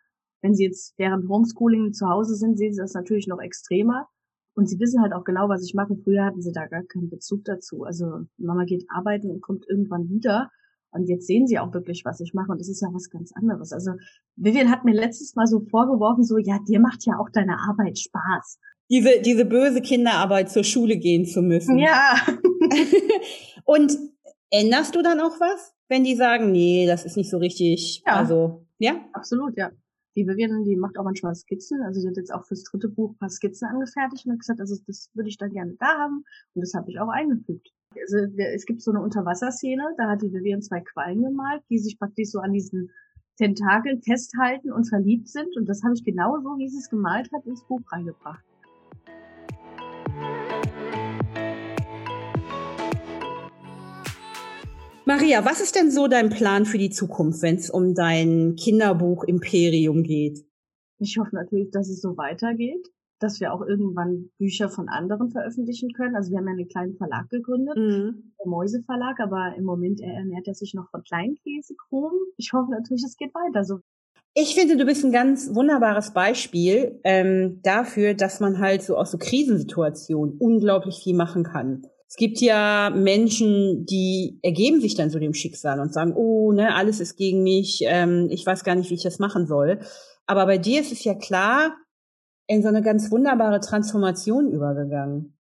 Wenn 0.43 0.55
sie 0.55 0.65
jetzt 0.65 0.95
während 0.97 1.29
Homeschooling 1.29 1.93
zu 1.93 2.09
Hause 2.09 2.35
sind, 2.35 2.57
sehen 2.57 2.73
sie 2.73 2.81
das 2.81 2.95
natürlich 2.95 3.27
noch 3.27 3.41
extremer. 3.41 4.09
Und 4.55 4.69
sie 4.69 4.79
wissen 4.79 5.01
halt 5.01 5.13
auch 5.13 5.25
genau, 5.25 5.49
was 5.49 5.65
ich 5.65 5.75
mache. 5.75 5.97
Früher 6.03 6.25
hatten 6.25 6.43
sie 6.43 6.53
da 6.53 6.67
gar 6.67 6.83
keinen 6.83 7.09
Bezug 7.09 7.45
dazu. 7.45 7.85
Also 7.85 8.27
Mama 8.37 8.65
geht 8.65 8.85
arbeiten 8.89 9.31
und 9.31 9.41
kommt 9.41 9.65
irgendwann 9.69 10.09
wieder. 10.09 10.51
Und 10.93 11.09
jetzt 11.09 11.27
sehen 11.27 11.47
sie 11.47 11.59
auch 11.59 11.73
wirklich, 11.73 12.05
was 12.05 12.21
ich 12.21 12.35
mache. 12.35 12.51
Und 12.51 12.61
das 12.61 12.69
ist 12.69 12.83
ja 12.83 12.89
was 12.93 13.11
ganz 13.11 13.33
anderes. 13.35 13.73
Also 13.73 13.93
Vivian 14.37 14.71
hat 14.71 14.85
mir 14.85 14.95
letztes 14.95 15.37
Mal 15.37 15.47
so 15.47 15.61
vorgeworfen, 15.61 16.25
so, 16.25 16.37
ja, 16.39 16.59
dir 16.67 16.81
macht 16.81 17.07
ja 17.07 17.15
auch 17.19 17.31
deine 17.31 17.59
Arbeit 17.69 17.99
Spaß. 17.99 18.59
Diese, 18.91 19.21
diese 19.21 19.45
böse 19.45 19.83
Kinderarbeit 19.83 20.51
zur 20.51 20.65
Schule 20.65 20.97
gehen 20.97 21.25
zu 21.25 21.43
müssen. 21.43 21.79
Ja. 21.79 22.17
und 23.65 23.97
änderst 24.51 24.97
du 24.97 25.03
dann 25.03 25.21
auch 25.21 25.39
was, 25.39 25.75
wenn 25.89 26.03
die 26.03 26.17
sagen, 26.17 26.51
nee, 26.51 26.87
das 26.87 27.05
ist 27.05 27.17
nicht 27.17 27.31
so 27.31 27.39
richtig? 27.39 28.03
Ja. 28.05 28.17
Also, 28.17 28.67
ja? 28.79 28.97
Absolut, 29.13 29.57
ja. 29.57 29.71
Die 30.21 30.27
Vivian, 30.27 30.65
die 30.65 30.77
macht 30.77 30.99
auch 30.99 31.05
manchmal 31.05 31.35
Skizzen. 31.35 31.81
Also 31.81 32.03
sie 32.03 32.09
hat 32.09 32.19
jetzt 32.19 32.31
auch 32.31 32.45
fürs 32.45 32.63
dritte 32.65 32.91
Buch 32.91 33.13
ein 33.13 33.17
paar 33.17 33.31
Skizzen 33.31 33.67
angefertigt 33.67 34.27
und 34.27 34.33
hat 34.33 34.41
gesagt, 34.41 34.61
also 34.61 34.77
das 34.87 35.09
würde 35.15 35.31
ich 35.31 35.39
dann 35.39 35.51
gerne 35.51 35.77
da 35.79 35.87
haben. 35.87 36.25
Und 36.53 36.61
das 36.61 36.75
habe 36.75 36.91
ich 36.91 37.01
auch 37.01 37.09
eingefügt. 37.09 37.73
Also 37.99 38.19
es 38.37 38.67
gibt 38.67 38.83
so 38.83 38.91
eine 38.91 39.01
Unterwasserszene, 39.01 39.95
da 39.97 40.11
hat 40.11 40.21
die 40.21 40.31
Vivian 40.31 40.61
zwei 40.61 40.81
Quallen 40.81 41.23
gemalt, 41.23 41.63
die 41.71 41.79
sich 41.79 41.99
praktisch 41.99 42.29
so 42.33 42.41
an 42.41 42.53
diesen 42.53 42.91
Tentakeln 43.37 44.03
festhalten 44.03 44.71
und 44.71 44.91
verliebt 44.91 45.29
sind. 45.29 45.57
Und 45.57 45.67
das 45.71 45.83
habe 45.83 45.95
ich 45.95 46.05
genauso, 46.05 46.59
wie 46.59 46.69
sie 46.69 46.77
es 46.77 46.91
gemalt 46.91 47.33
hat, 47.33 47.47
ins 47.47 47.65
Buch 47.67 47.81
reingebracht. 47.91 48.45
Maria, 55.11 55.45
was 55.45 55.61
ist 55.61 55.75
denn 55.75 55.91
so 55.91 56.07
dein 56.07 56.31
Plan 56.31 56.65
für 56.65 56.79
die 56.79 56.91
Zukunft, 56.91 57.43
wenn 57.43 57.57
es 57.57 57.69
um 57.69 57.97
dein 57.97 58.55
Kinderbuch 58.55 59.25
Imperium 59.25 60.05
geht? 60.05 60.45
Ich 61.01 61.19
hoffe 61.19 61.35
natürlich, 61.35 61.73
dass 61.73 61.89
es 61.89 62.01
so 62.01 62.17
weitergeht 62.17 62.87
dass 63.21 63.39
wir 63.39 63.53
auch 63.53 63.61
irgendwann 63.61 64.31
Bücher 64.39 64.71
von 64.71 64.89
anderen 64.89 65.31
veröffentlichen 65.31 65.93
können. 65.93 66.17
Also 66.17 66.31
wir 66.31 66.39
haben 66.39 66.47
ja 66.47 66.55
einen 66.55 66.69
kleinen 66.69 66.97
Verlag 66.97 67.29
gegründet, 67.29 67.77
mhm. 67.77 68.33
der 68.39 68.49
Mäuse 68.49 68.83
Verlag, 68.83 69.21
aber 69.21 69.55
im 69.57 69.65
Moment 69.65 70.01
ernährt 70.01 70.49
er 70.49 70.55
sich 70.55 70.73
noch 70.75 70.89
von 70.91 71.03
Kleinkäsekronen. 71.05 72.19
Ich 72.39 72.53
hoffe 72.55 72.71
natürlich, 72.71 73.05
es 73.05 73.17
geht 73.17 73.35
weiter 73.35 73.65
so. 73.65 73.81
Ich 74.33 74.55
finde, 74.55 74.77
du 74.77 74.87
bist 74.87 75.05
ein 75.05 75.13
ganz 75.13 75.55
wunderbares 75.55 76.13
Beispiel 76.13 76.99
ähm, 77.05 77.61
dafür, 77.63 78.15
dass 78.15 78.41
man 78.41 78.59
halt 78.59 78.83
so 78.83 78.97
aus 78.97 79.11
so 79.11 79.19
Krisensituationen 79.19 80.39
unglaublich 80.39 81.01
viel 81.03 81.15
machen 81.15 81.43
kann. 81.43 81.83
Es 82.11 82.17
gibt 82.17 82.41
ja 82.41 82.91
Menschen, 82.91 83.87
die 83.87 84.41
ergeben 84.43 84.81
sich 84.81 84.97
dann 84.97 85.11
so 85.11 85.21
dem 85.21 85.33
Schicksal 85.33 85.79
und 85.79 85.93
sagen, 85.93 86.13
oh, 86.17 86.51
ne, 86.51 86.75
alles 86.75 86.99
ist 86.99 87.17
gegen 87.17 87.45
mich, 87.45 87.85
ähm, 87.87 88.27
ich 88.31 88.45
weiß 88.45 88.65
gar 88.65 88.75
nicht, 88.75 88.91
wie 88.91 88.95
ich 88.95 89.05
das 89.05 89.21
machen 89.21 89.47
soll. 89.47 89.79
Aber 90.27 90.45
bei 90.45 90.59
dir 90.59 90.81
ist 90.81 90.91
es 90.91 91.05
ja 91.05 91.15
klar, 91.15 91.77
in 92.49 92.63
so 92.63 92.69
eine 92.69 92.83
ganz 92.83 93.13
wunderbare 93.13 93.61
Transformation 93.61 94.51
übergegangen. 94.51 95.39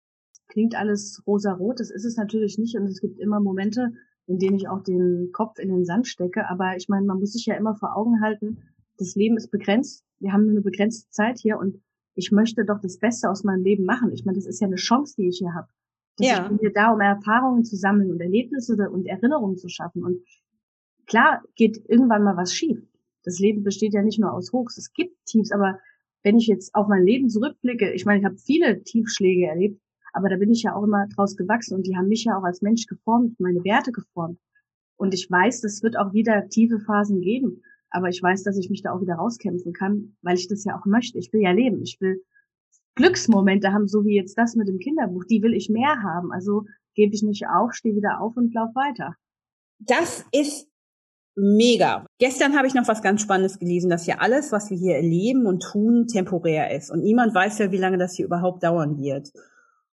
Klingt 0.48 0.74
alles 0.74 1.22
rosa-rot, 1.26 1.80
das 1.80 1.90
ist 1.90 2.06
es 2.06 2.16
natürlich 2.16 2.56
nicht 2.56 2.76
und 2.76 2.86
es 2.86 3.02
gibt 3.02 3.20
immer 3.20 3.40
Momente, 3.40 3.92
in 4.26 4.38
denen 4.38 4.56
ich 4.56 4.66
auch 4.66 4.82
den 4.82 5.32
Kopf 5.34 5.58
in 5.58 5.68
den 5.68 5.84
Sand 5.84 6.08
stecke, 6.08 6.48
aber 6.48 6.76
ich 6.78 6.88
meine, 6.88 7.04
man 7.04 7.20
muss 7.20 7.32
sich 7.32 7.44
ja 7.44 7.56
immer 7.56 7.74
vor 7.74 7.94
Augen 7.94 8.22
halten, 8.22 8.62
das 8.96 9.14
Leben 9.16 9.36
ist 9.36 9.50
begrenzt, 9.50 10.02
wir 10.18 10.32
haben 10.32 10.44
nur 10.44 10.52
eine 10.52 10.62
begrenzte 10.62 11.10
Zeit 11.10 11.40
hier 11.40 11.58
und 11.58 11.82
ich 12.14 12.32
möchte 12.32 12.64
doch 12.64 12.80
das 12.80 12.98
Beste 12.98 13.28
aus 13.28 13.44
meinem 13.44 13.64
Leben 13.64 13.84
machen. 13.84 14.12
Ich 14.12 14.24
meine, 14.24 14.36
das 14.36 14.46
ist 14.46 14.62
ja 14.62 14.66
eine 14.66 14.76
Chance, 14.76 15.16
die 15.18 15.28
ich 15.28 15.38
hier 15.38 15.52
habe. 15.52 15.68
Ja. 16.18 16.42
Ich 16.42 16.48
bin 16.48 16.58
hier 16.58 16.72
da, 16.72 16.92
um 16.92 17.00
Erfahrungen 17.00 17.64
zu 17.64 17.76
sammeln 17.76 18.10
und 18.10 18.20
Erlebnisse 18.20 18.76
und 18.90 19.06
Erinnerungen 19.06 19.56
zu 19.56 19.68
schaffen. 19.68 20.04
Und 20.04 20.20
klar 21.06 21.42
geht 21.56 21.82
irgendwann 21.88 22.22
mal 22.22 22.36
was 22.36 22.54
schief. 22.54 22.78
Das 23.24 23.38
Leben 23.38 23.64
besteht 23.64 23.94
ja 23.94 24.02
nicht 24.02 24.20
nur 24.20 24.32
aus 24.32 24.52
Hochs. 24.52 24.76
Es 24.76 24.92
gibt 24.92 25.16
Tiefs, 25.26 25.50
aber 25.50 25.78
wenn 26.22 26.36
ich 26.36 26.46
jetzt 26.46 26.74
auf 26.74 26.88
mein 26.88 27.04
Leben 27.04 27.28
zurückblicke, 27.28 27.92
ich 27.92 28.04
meine, 28.04 28.20
ich 28.20 28.24
habe 28.24 28.36
viele 28.36 28.82
Tiefschläge 28.82 29.46
erlebt, 29.46 29.80
aber 30.12 30.28
da 30.28 30.36
bin 30.36 30.50
ich 30.50 30.62
ja 30.62 30.74
auch 30.74 30.84
immer 30.84 31.06
draus 31.14 31.36
gewachsen 31.36 31.74
und 31.74 31.86
die 31.86 31.96
haben 31.96 32.08
mich 32.08 32.24
ja 32.24 32.38
auch 32.38 32.44
als 32.44 32.62
Mensch 32.62 32.86
geformt, 32.86 33.40
meine 33.40 33.64
Werte 33.64 33.92
geformt. 33.92 34.38
Und 34.96 35.12
ich 35.12 35.28
weiß, 35.28 35.64
es 35.64 35.82
wird 35.82 35.98
auch 35.98 36.12
wieder 36.12 36.48
tiefe 36.48 36.78
Phasen 36.78 37.20
geben, 37.20 37.62
aber 37.90 38.08
ich 38.08 38.22
weiß, 38.22 38.44
dass 38.44 38.56
ich 38.56 38.70
mich 38.70 38.82
da 38.82 38.92
auch 38.92 39.00
wieder 39.00 39.16
rauskämpfen 39.16 39.72
kann, 39.72 40.16
weil 40.22 40.36
ich 40.36 40.48
das 40.48 40.64
ja 40.64 40.78
auch 40.78 40.86
möchte. 40.86 41.18
Ich 41.18 41.32
will 41.32 41.42
ja 41.42 41.50
leben, 41.50 41.82
ich 41.82 42.00
will 42.00 42.22
Glücksmomente 42.94 43.72
haben, 43.72 43.88
so 43.88 44.04
wie 44.04 44.16
jetzt 44.16 44.38
das 44.38 44.54
mit 44.54 44.68
dem 44.68 44.78
Kinderbuch. 44.78 45.24
Die 45.24 45.42
will 45.42 45.54
ich 45.54 45.68
mehr 45.68 46.02
haben. 46.02 46.32
Also 46.32 46.64
gebe 46.94 47.14
ich 47.14 47.22
nicht 47.22 47.46
auf, 47.48 47.72
stehe 47.72 47.96
wieder 47.96 48.20
auf 48.20 48.36
und 48.36 48.54
lauf 48.54 48.74
weiter. 48.74 49.14
Das 49.78 50.24
ist 50.32 50.68
Mega. 51.36 52.06
Gestern 52.20 52.56
habe 52.56 52.68
ich 52.68 52.74
noch 52.74 52.86
was 52.86 53.02
ganz 53.02 53.20
Spannendes 53.20 53.58
gelesen, 53.58 53.90
dass 53.90 54.06
ja 54.06 54.18
alles, 54.18 54.52
was 54.52 54.70
wir 54.70 54.76
hier 54.76 54.94
erleben 54.94 55.46
und 55.46 55.64
tun, 55.64 56.06
temporär 56.06 56.70
ist. 56.70 56.92
Und 56.92 57.02
niemand 57.02 57.34
weiß 57.34 57.58
ja, 57.58 57.72
wie 57.72 57.76
lange 57.76 57.98
das 57.98 58.14
hier 58.14 58.26
überhaupt 58.26 58.62
dauern 58.62 58.98
wird. 58.98 59.32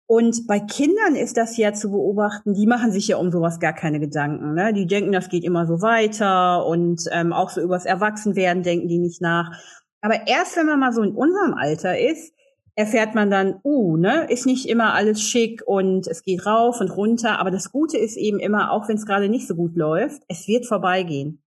Und 0.07 0.47
bei 0.49 0.59
Kindern 0.59 1.15
ist 1.15 1.37
das 1.37 1.57
ja 1.57 1.75
zu 1.75 1.91
beobachten, 1.91 2.55
die 2.55 2.67
machen 2.67 2.91
sich 2.91 3.09
ja 3.09 3.19
um 3.19 3.31
sowas 3.31 3.61
gar 3.61 3.75
keine 3.75 4.01
Gedanken. 4.01 4.55
Ne? 4.55 4.73
Die 4.73 4.87
denken, 4.87 5.13
das 5.13 5.29
geht 5.29 5.45
immer 5.45 5.67
so 5.67 5.81
weiter 5.81 6.67
und 6.67 7.03
ähm, 7.13 7.33
auch 7.33 7.51
so 7.51 7.61
übers 7.61 7.85
Erwachsenwerden 7.85 8.63
denken 8.63 8.89
die 8.89 8.99
nicht 8.99 9.21
nach. 9.21 9.53
Aber 10.01 10.27
erst 10.27 10.57
wenn 10.57 10.67
man 10.67 10.81
mal 10.81 10.93
so 10.93 11.03
in 11.03 11.15
unserem 11.15 11.55
Alter 11.55 11.99
ist, 11.99 12.33
erfährt 12.79 13.17
man 13.17 13.29
dann, 13.29 13.59
uh, 13.65 13.97
ne, 13.97 14.31
ist 14.31 14.47
nicht 14.47 14.69
immer 14.69 14.95
alles 14.95 15.21
schick 15.21 15.63
und 15.67 16.07
es 16.07 16.23
geht 16.23 16.47
rauf 16.47 16.81
und 16.81 16.91
runter, 16.97 17.41
aber 17.41 17.51
das 17.51 17.73
Gute 17.73 17.99
ist 17.99 18.17
eben 18.17 18.39
immer, 18.39 18.71
auch 18.71 18.89
wenn 18.89 18.95
es 18.95 19.05
gerade 19.05 19.29
nicht 19.29 19.49
so 19.49 19.57
gut 19.57 19.75
läuft, 19.75 20.23
es 20.29 20.47
wird 20.47 20.65
vorbeigehen. 20.65 21.43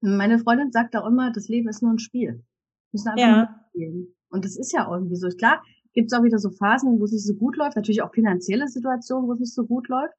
Meine 0.00 0.40
Freundin 0.40 0.72
sagt 0.72 0.96
auch 0.96 1.06
immer, 1.06 1.30
das 1.32 1.46
Leben 1.46 1.68
ist 1.68 1.80
nur 1.80 1.92
ein 1.92 2.00
Spiel. 2.00 2.44
Ja. 3.16 3.64
spielen. 3.68 4.16
Und 4.30 4.44
das 4.44 4.56
ist 4.56 4.72
ja 4.72 4.90
irgendwie 4.90 5.14
so. 5.14 5.28
Klar, 5.28 5.62
gibt 5.92 6.10
es 6.10 6.18
auch 6.18 6.24
wieder 6.24 6.38
so 6.38 6.50
Phasen, 6.50 6.98
wo 6.98 7.04
es 7.04 7.12
nicht 7.12 7.24
so 7.24 7.34
gut 7.34 7.56
läuft, 7.56 7.76
natürlich 7.76 8.02
auch 8.02 8.12
finanzielle 8.12 8.66
Situationen, 8.66 9.28
wo 9.28 9.34
es 9.34 9.40
nicht 9.40 9.54
so 9.54 9.64
gut 9.64 9.86
läuft. 9.88 10.14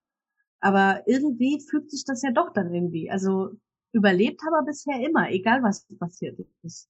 Aber 0.62 1.04
irgendwie 1.06 1.60
fügt 1.70 1.92
sich 1.92 2.06
das 2.06 2.22
ja 2.22 2.32
doch 2.32 2.54
dann 2.54 2.74
irgendwie. 2.74 3.12
Also 3.12 3.58
überlebt 3.92 4.42
haben 4.42 4.54
wir 4.54 4.66
bisher 4.66 5.06
immer, 5.06 5.30
egal 5.32 5.62
was 5.64 5.86
passiert 6.00 6.40
ist. 6.64 6.88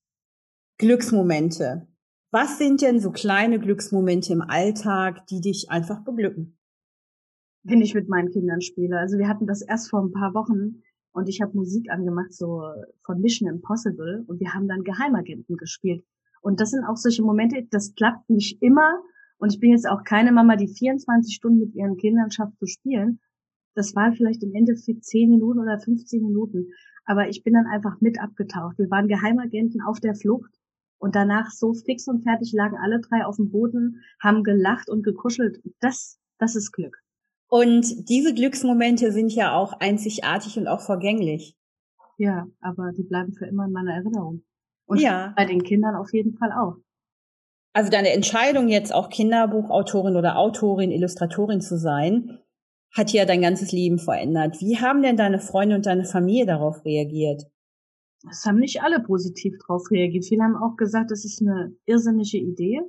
Glücksmomente. 0.78 1.88
Was 2.34 2.58
sind 2.58 2.82
denn 2.82 3.00
so 3.00 3.12
kleine 3.12 3.60
Glücksmomente 3.60 4.34
im 4.34 4.42
Alltag, 4.42 5.28
die 5.28 5.40
dich 5.40 5.70
einfach 5.70 6.04
beglücken? 6.04 6.58
Wenn 7.62 7.80
ich 7.80 7.94
mit 7.94 8.10
meinen 8.10 8.32
Kindern 8.32 8.60
spiele. 8.60 8.98
Also 8.98 9.20
wir 9.20 9.28
hatten 9.28 9.46
das 9.46 9.62
erst 9.62 9.92
vor 9.92 10.02
ein 10.02 10.12
paar 10.12 10.34
Wochen 10.34 10.82
und 11.12 11.30
ich 11.30 11.42
habe 11.42 11.56
Musik 11.56 11.92
angemacht, 11.92 12.34
so 12.34 12.64
von 13.06 13.22
Mission 13.22 13.48
Impossible 13.48 14.24
und 14.26 14.40
wir 14.40 14.52
haben 14.52 14.68
dann 14.68 14.84
Geheimagenten 14.84 15.58
gespielt. 15.58 16.04
Und 16.42 16.60
das 16.60 16.72
sind 16.72 16.84
auch 16.86 16.98
solche 16.98 17.22
Momente, 17.22 17.68
das 17.70 17.94
klappt 17.94 18.28
nicht 18.32 18.60
immer. 18.64 19.04
Und 19.38 19.54
ich 19.54 19.60
bin 19.60 19.70
jetzt 19.70 19.88
auch 19.88 20.04
keine 20.04 20.32
Mama, 20.32 20.56
die 20.56 20.70
24 20.70 21.36
Stunden 21.36 21.60
mit 21.60 21.76
ihren 21.76 21.98
Kindern 21.98 22.32
schafft 22.32 22.58
zu 22.58 22.66
spielen. 22.66 23.20
Das 23.76 23.96
war 23.96 24.12
vielleicht 24.12 24.42
im 24.42 24.56
Endeffekt 24.56 25.06
10 25.06 25.30
Minuten 25.30 25.60
oder 25.60 25.80
15 25.80 26.24
Minuten. 26.24 26.72
Aber 27.06 27.30
ich 27.30 27.44
bin 27.44 27.54
dann 27.54 27.68
einfach 27.68 28.02
mit 28.02 28.20
abgetaucht. 28.20 28.80
Wir 28.80 28.90
waren 28.90 29.08
Geheimagenten 29.08 29.82
auf 29.82 30.00
der 30.00 30.16
Flucht 30.16 30.50
und 31.04 31.16
danach 31.16 31.52
so 31.52 31.74
fix 31.74 32.08
und 32.08 32.24
fertig 32.24 32.54
lagen 32.54 32.78
alle 32.82 33.02
drei 33.02 33.26
auf 33.26 33.36
dem 33.36 33.52
Boden, 33.52 34.02
haben 34.22 34.42
gelacht 34.42 34.90
und 34.90 35.04
gekuschelt. 35.04 35.62
Das, 35.82 36.18
das 36.40 36.56
ist 36.56 36.72
Glück. 36.72 36.98
Und 37.50 38.08
diese 38.08 38.34
Glücksmomente 38.34 39.12
sind 39.12 39.34
ja 39.34 39.54
auch 39.54 39.74
einzigartig 39.74 40.58
und 40.58 40.70
auch 40.70 40.80
vergänglich. 40.80 41.58
Ja, 42.18 42.48
aber 42.62 42.94
die 42.94 43.04
bleiben 43.04 43.34
für 43.34 43.46
immer 43.46 43.66
in 43.66 43.74
meiner 43.74 43.96
Erinnerung. 43.96 44.44
Und 44.86 45.02
ja. 45.02 45.34
bei 45.36 45.44
den 45.44 45.64
Kindern 45.64 45.98
auf 45.98 46.14
jeden 46.14 46.38
Fall 46.38 46.54
auch. 46.54 46.78
Also 47.74 47.92
deine 47.92 48.14
Entscheidung 48.14 48.70
jetzt 48.70 48.94
auch 48.94 49.10
Kinderbuchautorin 49.10 50.16
oder 50.16 50.38
Autorin, 50.38 50.90
Illustratorin 50.90 51.60
zu 51.60 51.78
sein, 51.78 52.40
hat 52.96 53.12
ja 53.12 53.26
dein 53.26 53.42
ganzes 53.42 53.74
Leben 53.74 54.00
verändert. 54.00 54.62
Wie 54.62 54.80
haben 54.80 55.02
denn 55.02 55.18
deine 55.18 55.40
Freunde 55.40 55.76
und 55.76 55.86
deine 55.86 56.06
Familie 56.06 56.46
darauf 56.46 56.86
reagiert? 56.86 57.44
Es 58.30 58.46
haben 58.46 58.60
nicht 58.60 58.82
alle 58.82 59.02
positiv 59.02 59.58
drauf 59.60 59.92
reagiert. 59.92 60.26
Viele 60.26 60.44
haben 60.44 60.56
auch 60.56 60.76
gesagt, 60.78 61.12
das 61.12 61.26
ist 61.26 61.42
eine 61.42 61.76
irrsinnige 61.86 62.38
Idee. 62.38 62.82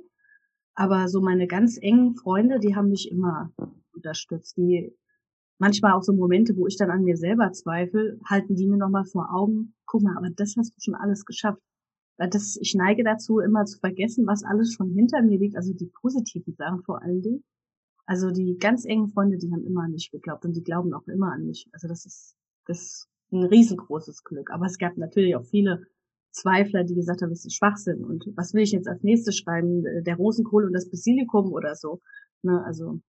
Aber 0.75 1.07
so 1.07 1.21
meine 1.21 1.47
ganz 1.47 1.77
engen 1.81 2.15
Freunde, 2.15 2.59
die 2.59 2.75
haben 2.75 2.89
mich 2.89 3.09
immer 3.09 3.51
unterstützt. 3.93 4.57
Die 4.57 4.93
manchmal 5.57 5.93
auch 5.93 6.03
so 6.03 6.13
Momente, 6.13 6.55
wo 6.57 6.67
ich 6.67 6.77
dann 6.77 6.91
an 6.91 7.03
mir 7.03 7.17
selber 7.17 7.51
zweifle, 7.51 8.19
halten 8.25 8.55
die 8.55 8.67
mir 8.67 8.77
nochmal 8.77 9.05
vor 9.05 9.33
Augen, 9.33 9.73
guck 9.85 10.03
mal, 10.03 10.17
aber 10.17 10.29
das 10.29 10.55
hast 10.57 10.75
du 10.75 10.81
schon 10.81 10.95
alles 10.95 11.25
geschafft. 11.25 11.61
Weil 12.17 12.29
das, 12.29 12.57
ich 12.61 12.75
neige 12.75 13.03
dazu, 13.03 13.39
immer 13.39 13.65
zu 13.65 13.79
vergessen, 13.79 14.25
was 14.25 14.43
alles 14.43 14.73
schon 14.73 14.89
hinter 14.91 15.21
mir 15.21 15.37
liegt, 15.37 15.57
also 15.57 15.73
die 15.73 15.91
positiven 16.01 16.55
Sachen 16.55 16.83
vor 16.83 17.01
allen 17.01 17.21
Dingen. 17.21 17.43
Also 18.05 18.31
die 18.31 18.57
ganz 18.57 18.85
engen 18.85 19.09
Freunde, 19.09 19.37
die 19.37 19.51
haben 19.51 19.65
immer 19.65 19.83
an 19.83 19.91
mich 19.91 20.11
geglaubt 20.11 20.45
und 20.45 20.53
die 20.55 20.63
glauben 20.63 20.93
auch 20.93 21.07
immer 21.07 21.31
an 21.33 21.45
mich. 21.45 21.67
Also 21.73 21.87
das 21.87 22.05
ist, 22.05 22.35
das 22.67 23.09
ein 23.35 23.45
riesengroßes 23.45 24.23
Glück. 24.23 24.49
Aber 24.51 24.65
es 24.65 24.77
gab 24.77 24.97
natürlich 24.97 25.35
auch 25.35 25.45
viele 25.45 25.83
Zweifler, 26.31 26.83
die 26.83 26.95
gesagt 26.95 27.21
haben, 27.21 27.29
das 27.29 27.45
ist 27.45 27.55
Schwachsinn 27.55 28.03
und 28.03 28.25
was 28.35 28.53
will 28.53 28.63
ich 28.63 28.73
jetzt 28.73 28.87
als 28.87 29.03
nächstes 29.03 29.37
schreiben? 29.37 29.83
Der 30.03 30.17
Rosenkohl 30.17 30.65
und 30.65 30.73
das 30.73 30.89
Basilikum 30.89 31.53
oder 31.53 31.75
so. 31.75 32.01
Ne, 32.43 32.61
also 32.65 32.99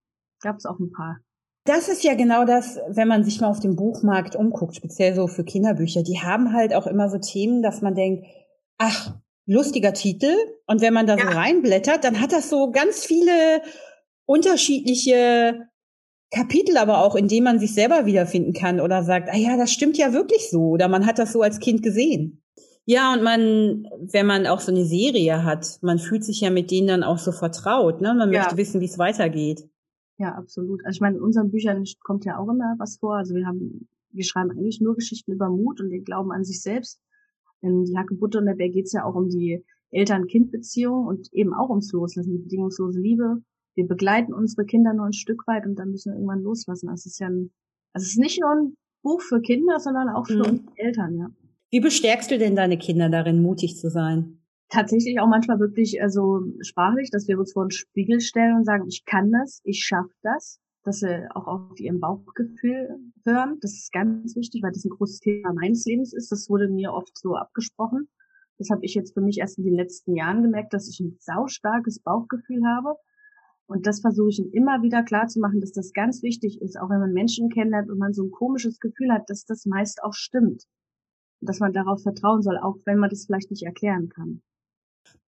gab 0.41 0.57
es 0.57 0.65
auch 0.65 0.79
ein 0.79 0.91
paar. 0.91 1.19
Das 1.65 1.89
ist 1.89 2.03
ja 2.03 2.15
genau 2.15 2.45
das, 2.45 2.79
wenn 2.87 3.09
man 3.09 3.25
sich 3.25 3.41
mal 3.41 3.49
auf 3.49 3.59
dem 3.59 3.75
Buchmarkt 3.75 4.37
umguckt, 4.37 4.75
speziell 4.75 5.13
so 5.13 5.27
für 5.27 5.43
Kinderbücher. 5.43 6.01
Die 6.03 6.19
haben 6.21 6.53
halt 6.53 6.73
auch 6.73 6.87
immer 6.87 7.09
so 7.09 7.17
Themen, 7.17 7.61
dass 7.61 7.81
man 7.81 7.93
denkt, 7.93 8.25
ach, 8.77 9.17
lustiger 9.45 9.93
Titel. 9.93 10.33
Und 10.65 10.81
wenn 10.81 10.93
man 10.93 11.07
da 11.07 11.17
ja. 11.17 11.23
so 11.23 11.37
reinblättert, 11.37 12.05
dann 12.05 12.21
hat 12.21 12.31
das 12.31 12.49
so 12.49 12.71
ganz 12.71 13.05
viele 13.05 13.61
unterschiedliche 14.25 15.67
Kapitel 16.31 16.77
aber 16.77 17.03
auch, 17.03 17.15
in 17.15 17.27
dem 17.27 17.45
man 17.45 17.59
sich 17.59 17.73
selber 17.73 18.05
wiederfinden 18.05 18.53
kann 18.53 18.81
oder 18.81 19.03
sagt, 19.03 19.29
ah 19.31 19.37
ja, 19.37 19.57
das 19.57 19.71
stimmt 19.71 19.97
ja 19.97 20.13
wirklich 20.13 20.49
so 20.49 20.69
oder 20.69 20.87
man 20.87 21.05
hat 21.05 21.19
das 21.19 21.31
so 21.31 21.41
als 21.41 21.59
Kind 21.59 21.83
gesehen. 21.83 22.41
Ja, 22.85 23.13
und 23.13 23.21
man, 23.21 23.85
wenn 23.99 24.25
man 24.25 24.47
auch 24.47 24.61
so 24.61 24.71
eine 24.71 24.85
Serie 24.85 25.43
hat, 25.43 25.79
man 25.81 25.99
fühlt 25.99 26.23
sich 26.23 26.39
ja 26.39 26.49
mit 26.49 26.71
denen 26.71 26.87
dann 26.87 27.03
auch 27.03 27.17
so 27.17 27.33
vertraut, 27.33 27.99
ne? 27.99 28.13
Man 28.13 28.31
ja. 28.31 28.39
möchte 28.39 28.55
wissen, 28.55 28.79
wie 28.79 28.85
es 28.85 28.97
weitergeht. 28.97 29.69
Ja, 30.17 30.35
absolut. 30.35 30.85
Also 30.85 30.97
ich 30.97 31.01
meine, 31.01 31.17
in 31.17 31.21
unseren 31.21 31.51
Büchern 31.51 31.83
kommt 32.03 32.25
ja 32.25 32.37
auch 32.37 32.47
immer 32.47 32.75
was 32.77 32.97
vor. 32.97 33.17
Also 33.17 33.35
wir 33.35 33.45
haben, 33.45 33.89
wir 34.11 34.23
schreiben 34.23 34.51
eigentlich 34.51 34.79
nur 34.81 34.95
Geschichten 34.95 35.33
über 35.33 35.49
Mut 35.49 35.81
und 35.81 35.89
den 35.89 36.05
Glauben 36.05 36.31
an 36.31 36.43
sich 36.43 36.61
selbst. 36.61 37.01
In 37.61 37.83
Die 37.83 37.97
Hackebutte 37.97 38.37
und 38.37 38.45
der 38.45 38.55
Bär 38.55 38.69
geht's 38.69 38.93
ja 38.93 39.03
auch 39.03 39.15
um 39.15 39.29
die 39.29 39.63
Eltern-Kind-Beziehung 39.91 41.07
und 41.07 41.27
eben 41.33 41.53
auch 41.53 41.69
ums 41.69 41.91
Loslassen, 41.91 42.31
die 42.31 42.43
bedingungslose 42.43 42.99
Liebe, 42.99 43.41
wir 43.77 43.87
begleiten 43.87 44.33
unsere 44.33 44.65
Kinder 44.65 44.93
nur 44.93 45.05
ein 45.05 45.13
Stück 45.13 45.47
weit 45.47 45.65
und 45.65 45.75
dann 45.75 45.91
müssen 45.91 46.11
wir 46.11 46.15
irgendwann 46.15 46.41
loslassen. 46.41 46.89
Also 46.89 47.01
es 47.01 47.13
ist 47.13 47.19
ja 47.19 47.27
ein, 47.27 47.51
also 47.93 48.03
es 48.03 48.13
ist 48.13 48.19
nicht 48.19 48.41
nur 48.41 48.49
ein 48.49 48.77
Buch 49.03 49.21
für 49.21 49.39
Kinder, 49.39 49.79
sondern 49.79 50.09
auch 50.09 50.25
für 50.25 50.39
mhm. 50.39 50.49
uns 50.49 50.61
Eltern, 50.75 51.15
ja. 51.15 51.29
Wie 51.69 51.79
bestärkst 51.79 52.31
du 52.31 52.37
denn 52.37 52.55
deine 52.55 52.77
Kinder 52.77 53.09
darin, 53.09 53.41
mutig 53.41 53.77
zu 53.77 53.89
sein? 53.89 54.39
Tatsächlich 54.69 55.19
auch 55.19 55.27
manchmal 55.27 55.59
wirklich 55.59 56.01
also 56.01 56.41
sprachlich, 56.61 57.09
dass 57.11 57.27
wir 57.27 57.37
uns 57.37 57.53
vor 57.53 57.65
den 57.65 57.71
Spiegel 57.71 58.19
stellen 58.19 58.55
und 58.55 58.65
sagen, 58.65 58.85
ich 58.87 59.05
kann 59.05 59.31
das, 59.31 59.61
ich 59.63 59.83
schaffe 59.83 60.13
das, 60.23 60.59
dass 60.83 60.99
sie 60.99 61.27
auch 61.35 61.45
auf 61.45 61.79
ihrem 61.79 61.99
Bauchgefühl 61.99 62.97
hören. 63.25 63.57
Das 63.61 63.73
ist 63.73 63.91
ganz 63.91 64.35
wichtig, 64.35 64.63
weil 64.63 64.71
das 64.71 64.85
ein 64.85 64.89
großes 64.89 65.19
Thema 65.19 65.53
meines 65.53 65.85
Lebens 65.85 66.13
ist. 66.13 66.31
Das 66.31 66.49
wurde 66.49 66.67
mir 66.67 66.93
oft 66.93 67.17
so 67.17 67.35
abgesprochen. 67.35 68.09
Das 68.57 68.69
habe 68.69 68.83
ich 68.83 68.95
jetzt 68.95 69.13
für 69.13 69.21
mich 69.21 69.37
erst 69.37 69.57
in 69.57 69.65
den 69.65 69.75
letzten 69.75 70.15
Jahren 70.15 70.41
gemerkt, 70.41 70.73
dass 70.73 70.89
ich 70.89 70.99
ein 70.99 71.17
saustarkes 71.19 71.99
Bauchgefühl 71.99 72.65
habe 72.65 72.95
und 73.67 73.85
das 73.85 73.99
versuche 73.99 74.29
ich 74.29 74.39
ihm 74.39 74.49
immer 74.53 74.81
wieder 74.81 75.03
klar 75.03 75.27
zu 75.27 75.39
machen, 75.39 75.59
dass 75.59 75.73
das 75.73 75.91
ganz 75.91 76.23
wichtig 76.23 76.61
ist, 76.61 76.79
auch 76.79 76.89
wenn 76.89 76.99
man 76.99 77.11
Menschen 77.11 77.49
kennenlernt 77.49 77.89
und 77.89 77.99
man 77.99 78.13
so 78.13 78.23
ein 78.23 78.31
komisches 78.31 78.79
Gefühl 78.79 79.11
hat, 79.11 79.29
dass 79.29 79.45
das 79.45 79.65
meist 79.65 80.03
auch 80.03 80.13
stimmt. 80.13 80.63
Und 81.41 81.49
dass 81.49 81.59
man 81.59 81.73
darauf 81.73 82.01
vertrauen 82.01 82.41
soll, 82.41 82.57
auch 82.57 82.77
wenn 82.85 82.97
man 82.97 83.09
das 83.09 83.25
vielleicht 83.25 83.51
nicht 83.51 83.63
erklären 83.63 84.09
kann. 84.09 84.41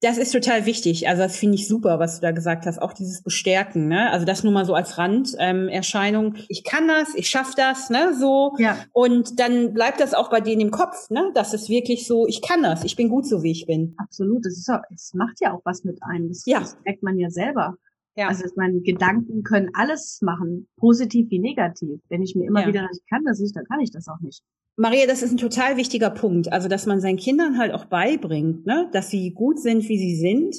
Das 0.02 0.18
ist 0.18 0.32
total 0.32 0.66
wichtig. 0.66 1.08
Also 1.10 1.24
das 1.24 1.36
finde 1.36 1.56
ich 1.56 1.68
super, 1.68 2.00
was 2.00 2.16
du 2.16 2.22
da 2.22 2.32
gesagt 2.32 2.66
hast. 2.66 2.82
Auch 2.82 2.94
dieses 2.94 3.22
Bestärken, 3.22 3.88
ne? 3.88 4.10
Also 4.12 4.26
das 4.26 4.44
nur 4.44 4.54
mal 4.54 4.66
so 4.66 4.74
als 4.74 4.98
Randerscheinung. 4.98 6.36
Ähm, 6.36 6.44
ich 6.48 6.64
kann 6.64 6.88
das, 6.88 7.14
ich 7.16 7.30
schaffe 7.30 7.54
das, 7.56 7.90
ne? 7.90 8.14
So. 8.18 8.56
Ja. 8.58 8.78
Und 8.94 9.40
dann 9.40 9.74
bleibt 9.74 10.00
das 10.00 10.14
auch 10.14 10.30
bei 10.30 10.40
denen 10.40 10.62
im 10.62 10.72
Kopf, 10.72 11.10
ne? 11.10 11.32
Das 11.34 11.54
ist 11.54 11.70
wirklich 11.70 12.08
so, 12.08 12.28
ich 12.28 12.42
kann 12.42 12.64
das, 12.64 12.86
ich 12.86 12.96
bin 12.96 13.10
gut 13.10 13.26
so, 13.26 13.44
wie 13.44 13.52
ich 13.52 13.66
bin. 13.66 13.94
Absolut. 13.98 14.46
Das 14.46 14.54
ist 14.54 14.70
auch, 14.70 14.82
es 14.94 15.14
macht 15.14 15.42
ja 15.42 15.54
auch 15.54 15.62
was 15.66 15.84
mit 15.84 16.02
einem. 16.02 16.30
Das, 16.30 16.46
ja. 16.46 16.60
das 16.60 16.78
merkt 16.86 17.04
man 17.04 17.18
ja 17.18 17.30
selber. 17.30 17.76
Ja. 18.16 18.28
Also 18.28 18.44
meine 18.56 18.82
Gedanken 18.82 19.44
können 19.44 19.70
alles 19.74 20.20
machen, 20.22 20.68
positiv 20.78 21.30
wie 21.30 21.40
negativ. 21.40 22.02
Wenn 22.10 22.22
ich 22.22 22.36
mir 22.36 22.48
immer 22.48 22.62
ja. 22.62 22.68
wieder, 22.68 22.88
ich 22.92 23.02
kann 23.10 23.24
das 23.26 23.40
nicht, 23.40 23.56
dann 23.56 23.66
kann 23.66 23.80
ich 23.80 23.92
das 23.92 24.08
auch 24.08 24.20
nicht. 24.20 24.42
Maria, 24.76 25.08
das 25.08 25.22
ist 25.22 25.32
ein 25.32 25.38
total 25.38 25.76
wichtiger 25.76 26.10
Punkt. 26.10 26.54
Also, 26.54 26.70
dass 26.70 26.86
man 26.86 27.02
seinen 27.02 27.18
Kindern 27.18 27.58
halt 27.58 27.74
auch 27.74 27.86
beibringt, 27.86 28.66
ne? 28.66 28.90
dass 28.94 29.10
sie 29.10 29.32
gut 29.32 29.60
sind, 29.60 29.88
wie 29.90 29.98
sie 29.98 30.16
sind 30.16 30.56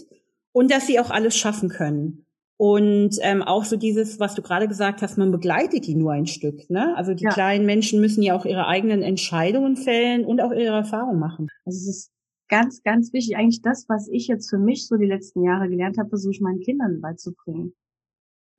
und 0.52 0.70
dass 0.70 0.86
sie 0.86 1.00
auch 1.00 1.10
alles 1.10 1.36
schaffen 1.36 1.70
können. 1.70 2.26
Und 2.58 3.16
ähm, 3.22 3.42
auch 3.42 3.64
so 3.64 3.76
dieses, 3.76 4.20
was 4.20 4.34
du 4.34 4.42
gerade 4.42 4.68
gesagt 4.68 5.00
hast, 5.00 5.16
man 5.16 5.30
begleitet 5.30 5.86
die 5.86 5.94
nur 5.94 6.12
ein 6.12 6.26
Stück. 6.26 6.68
Ne? 6.68 6.94
Also 6.94 7.14
die 7.14 7.24
ja. 7.24 7.30
kleinen 7.30 7.64
Menschen 7.64 8.02
müssen 8.02 8.22
ja 8.22 8.36
auch 8.36 8.44
ihre 8.44 8.66
eigenen 8.66 9.02
Entscheidungen 9.02 9.78
fällen 9.78 10.26
und 10.26 10.42
auch 10.42 10.52
ihre 10.52 10.76
Erfahrungen 10.76 11.18
machen. 11.18 11.48
Also 11.64 11.78
es 11.78 11.88
ist 11.88 12.10
ganz, 12.50 12.82
ganz 12.82 13.12
wichtig. 13.14 13.36
Eigentlich 13.36 13.62
das, 13.62 13.88
was 13.88 14.08
ich 14.08 14.26
jetzt 14.26 14.50
für 14.50 14.58
mich 14.58 14.86
so 14.86 14.96
die 14.96 15.06
letzten 15.06 15.42
Jahre 15.42 15.68
gelernt 15.68 15.96
habe, 15.96 16.10
versuche 16.10 16.32
ich 16.32 16.40
meinen 16.40 16.60
Kindern 16.60 17.00
beizubringen. 17.00 17.74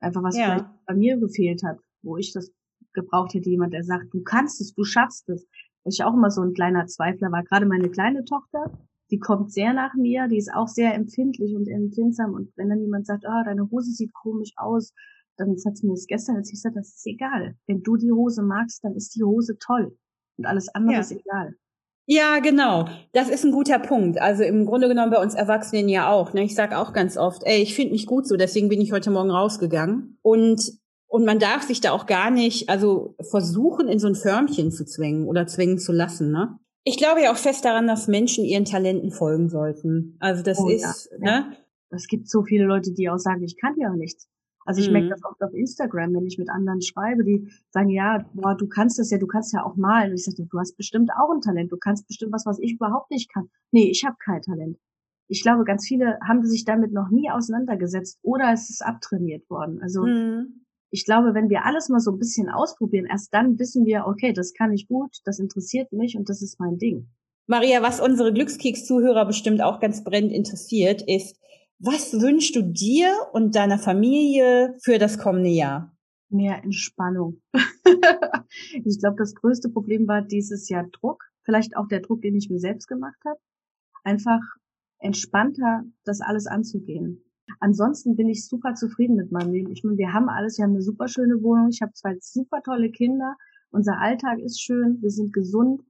Einfach 0.00 0.22
was 0.22 0.36
ja. 0.36 0.44
vielleicht 0.44 0.86
bei 0.86 0.94
mir 0.94 1.16
gefehlt 1.18 1.62
hat, 1.62 1.78
wo 2.02 2.16
ich 2.16 2.32
das 2.32 2.50
gebraucht 2.92 3.34
hätte, 3.34 3.48
jemand, 3.48 3.72
der 3.72 3.84
sagt, 3.84 4.12
du 4.12 4.22
kannst 4.22 4.60
es, 4.60 4.74
du 4.74 4.82
schaffst 4.82 5.28
es. 5.28 5.46
Weil 5.84 5.92
ich 5.92 6.02
auch 6.02 6.14
immer 6.14 6.30
so 6.30 6.42
ein 6.42 6.54
kleiner 6.54 6.86
Zweifler 6.86 7.30
war. 7.30 7.44
Gerade 7.44 7.66
meine 7.66 7.90
kleine 7.90 8.24
Tochter, 8.24 8.76
die 9.10 9.18
kommt 9.18 9.52
sehr 9.52 9.72
nach 9.72 9.94
mir, 9.94 10.26
die 10.28 10.38
ist 10.38 10.52
auch 10.52 10.68
sehr 10.68 10.94
empfindlich 10.94 11.54
und 11.54 11.68
empfindsam. 11.68 12.32
Und 12.32 12.50
wenn 12.56 12.68
dann 12.68 12.80
jemand 12.80 13.06
sagt, 13.06 13.24
oh, 13.26 13.44
deine 13.44 13.70
Hose 13.70 13.92
sieht 13.92 14.12
komisch 14.14 14.52
aus, 14.56 14.92
dann 15.36 15.50
hat 15.50 15.76
sie 15.76 15.86
mir 15.86 15.94
das 15.94 16.06
gestern, 16.06 16.36
als 16.36 16.48
ich 16.48 16.54
gesagt, 16.54 16.76
das 16.76 16.88
ist 16.88 17.06
egal. 17.06 17.56
Wenn 17.66 17.82
du 17.82 17.96
die 17.96 18.12
Hose 18.12 18.42
magst, 18.42 18.84
dann 18.84 18.94
ist 18.94 19.14
die 19.14 19.22
Hose 19.22 19.56
toll. 19.58 19.96
Und 20.38 20.46
alles 20.46 20.68
andere 20.74 20.94
ja. 20.94 21.00
ist 21.00 21.12
egal. 21.12 21.54
Ja, 22.06 22.40
genau. 22.40 22.86
Das 23.12 23.28
ist 23.28 23.44
ein 23.44 23.52
guter 23.52 23.78
Punkt. 23.78 24.20
Also 24.20 24.42
im 24.42 24.66
Grunde 24.66 24.88
genommen 24.88 25.12
bei 25.12 25.22
uns 25.22 25.34
Erwachsenen 25.34 25.88
ja 25.88 26.10
auch. 26.10 26.32
Ne? 26.32 26.42
Ich 26.42 26.54
sage 26.54 26.78
auch 26.78 26.92
ganz 26.92 27.16
oft, 27.16 27.42
ey, 27.44 27.62
ich 27.62 27.74
finde 27.74 27.92
mich 27.92 28.06
gut 28.06 28.26
so, 28.26 28.36
deswegen 28.36 28.68
bin 28.68 28.80
ich 28.80 28.92
heute 28.92 29.10
Morgen 29.10 29.30
rausgegangen. 29.30 30.18
Und 30.22 30.82
und 31.12 31.26
man 31.26 31.38
darf 31.38 31.64
sich 31.64 31.82
da 31.82 31.90
auch 31.92 32.06
gar 32.06 32.30
nicht, 32.30 32.70
also 32.70 33.14
versuchen, 33.20 33.86
in 33.86 33.98
so 33.98 34.06
ein 34.06 34.14
Förmchen 34.14 34.72
zu 34.72 34.86
zwängen 34.86 35.28
oder 35.28 35.46
zwängen 35.46 35.78
zu 35.78 35.92
lassen. 35.92 36.32
Ne? 36.32 36.58
Ich 36.84 36.96
glaube 36.96 37.20
ja 37.20 37.32
auch 37.32 37.36
fest 37.36 37.66
daran, 37.66 37.86
dass 37.86 38.08
Menschen 38.08 38.46
ihren 38.46 38.64
Talenten 38.64 39.10
folgen 39.10 39.50
sollten. 39.50 40.16
Also 40.20 40.42
das 40.42 40.58
oh, 40.58 40.70
ist, 40.70 41.10
ja. 41.20 41.40
ne? 41.40 41.56
Es 41.90 42.06
gibt 42.06 42.30
so 42.30 42.42
viele 42.42 42.64
Leute, 42.64 42.92
die 42.94 43.10
auch 43.10 43.18
sagen, 43.18 43.42
ich 43.42 43.60
kann 43.60 43.74
ja 43.78 43.94
nichts. 43.94 44.26
Also 44.64 44.80
ich 44.80 44.88
mhm. 44.88 44.94
merke 44.94 45.08
das 45.10 45.24
oft 45.24 45.42
auf 45.42 45.52
Instagram, 45.52 46.14
wenn 46.14 46.26
ich 46.26 46.38
mit 46.38 46.50
anderen 46.50 46.82
schreibe, 46.82 47.24
die 47.24 47.48
sagen, 47.70 47.90
ja, 47.90 48.24
boah, 48.34 48.56
du 48.56 48.68
kannst 48.68 48.98
das 48.98 49.10
ja, 49.10 49.18
du 49.18 49.26
kannst 49.26 49.52
ja 49.52 49.64
auch 49.64 49.76
malen. 49.76 50.10
Und 50.10 50.16
ich 50.16 50.24
sage, 50.24 50.46
du 50.48 50.58
hast 50.58 50.76
bestimmt 50.76 51.10
auch 51.12 51.30
ein 51.30 51.40
Talent, 51.40 51.72
du 51.72 51.76
kannst 51.76 52.06
bestimmt 52.06 52.32
was, 52.32 52.46
was 52.46 52.58
ich 52.58 52.72
überhaupt 52.72 53.10
nicht 53.10 53.32
kann. 53.32 53.50
Nee, 53.70 53.90
ich 53.90 54.04
habe 54.04 54.16
kein 54.24 54.42
Talent. 54.42 54.78
Ich 55.28 55.42
glaube, 55.42 55.64
ganz 55.64 55.86
viele 55.86 56.18
haben 56.26 56.44
sich 56.44 56.64
damit 56.64 56.92
noch 56.92 57.10
nie 57.10 57.30
auseinandergesetzt 57.30 58.18
oder 58.22 58.52
es 58.52 58.68
ist 58.68 58.84
abtrainiert 58.84 59.48
worden. 59.48 59.80
Also 59.82 60.04
mhm. 60.04 60.66
ich 60.90 61.04
glaube, 61.04 61.34
wenn 61.34 61.48
wir 61.48 61.64
alles 61.64 61.88
mal 61.88 62.00
so 62.00 62.12
ein 62.12 62.18
bisschen 62.18 62.50
ausprobieren, 62.50 63.06
erst 63.06 63.32
dann 63.32 63.58
wissen 63.58 63.86
wir, 63.86 64.06
okay, 64.06 64.32
das 64.32 64.52
kann 64.52 64.72
ich 64.72 64.88
gut, 64.88 65.18
das 65.24 65.38
interessiert 65.38 65.92
mich 65.92 66.16
und 66.16 66.28
das 66.28 66.42
ist 66.42 66.60
mein 66.60 66.78
Ding. 66.78 67.08
Maria, 67.46 67.82
was 67.82 68.00
unsere 68.00 68.32
Glückskeks-Zuhörer 68.32 69.26
bestimmt 69.26 69.62
auch 69.62 69.80
ganz 69.80 70.04
brennend 70.04 70.32
interessiert, 70.32 71.02
ist, 71.02 71.38
was 71.82 72.12
wünschst 72.20 72.54
du 72.54 72.62
dir 72.62 73.12
und 73.32 73.56
deiner 73.56 73.78
Familie 73.78 74.76
für 74.82 74.98
das 74.98 75.18
kommende 75.18 75.50
Jahr? 75.50 75.96
Mehr 76.28 76.62
Entspannung. 76.62 77.42
ich 78.84 78.98
glaube, 79.00 79.16
das 79.18 79.34
größte 79.34 79.68
Problem 79.68 80.06
war 80.06 80.22
dieses 80.22 80.68
Jahr 80.68 80.86
Druck. 80.92 81.24
Vielleicht 81.44 81.76
auch 81.76 81.88
der 81.88 82.00
Druck, 82.00 82.22
den 82.22 82.36
ich 82.36 82.48
mir 82.48 82.60
selbst 82.60 82.86
gemacht 82.86 83.18
habe. 83.26 83.38
Einfach 84.04 84.40
entspannter, 84.98 85.82
das 86.04 86.20
alles 86.20 86.46
anzugehen. 86.46 87.24
Ansonsten 87.58 88.14
bin 88.14 88.28
ich 88.28 88.46
super 88.46 88.74
zufrieden 88.74 89.16
mit 89.16 89.32
meinem 89.32 89.52
Leben. 89.52 89.72
Ich 89.72 89.82
meine, 89.82 89.98
wir 89.98 90.12
haben 90.12 90.28
alles, 90.28 90.58
wir 90.58 90.64
haben 90.64 90.72
eine 90.72 90.82
super 90.82 91.08
schöne 91.08 91.42
Wohnung, 91.42 91.68
ich 91.70 91.82
habe 91.82 91.92
zwei 91.92 92.16
super 92.20 92.62
tolle 92.62 92.90
Kinder, 92.90 93.36
unser 93.70 93.98
Alltag 93.98 94.38
ist 94.38 94.60
schön, 94.60 94.98
wir 95.00 95.10
sind 95.10 95.32
gesund. 95.32 95.82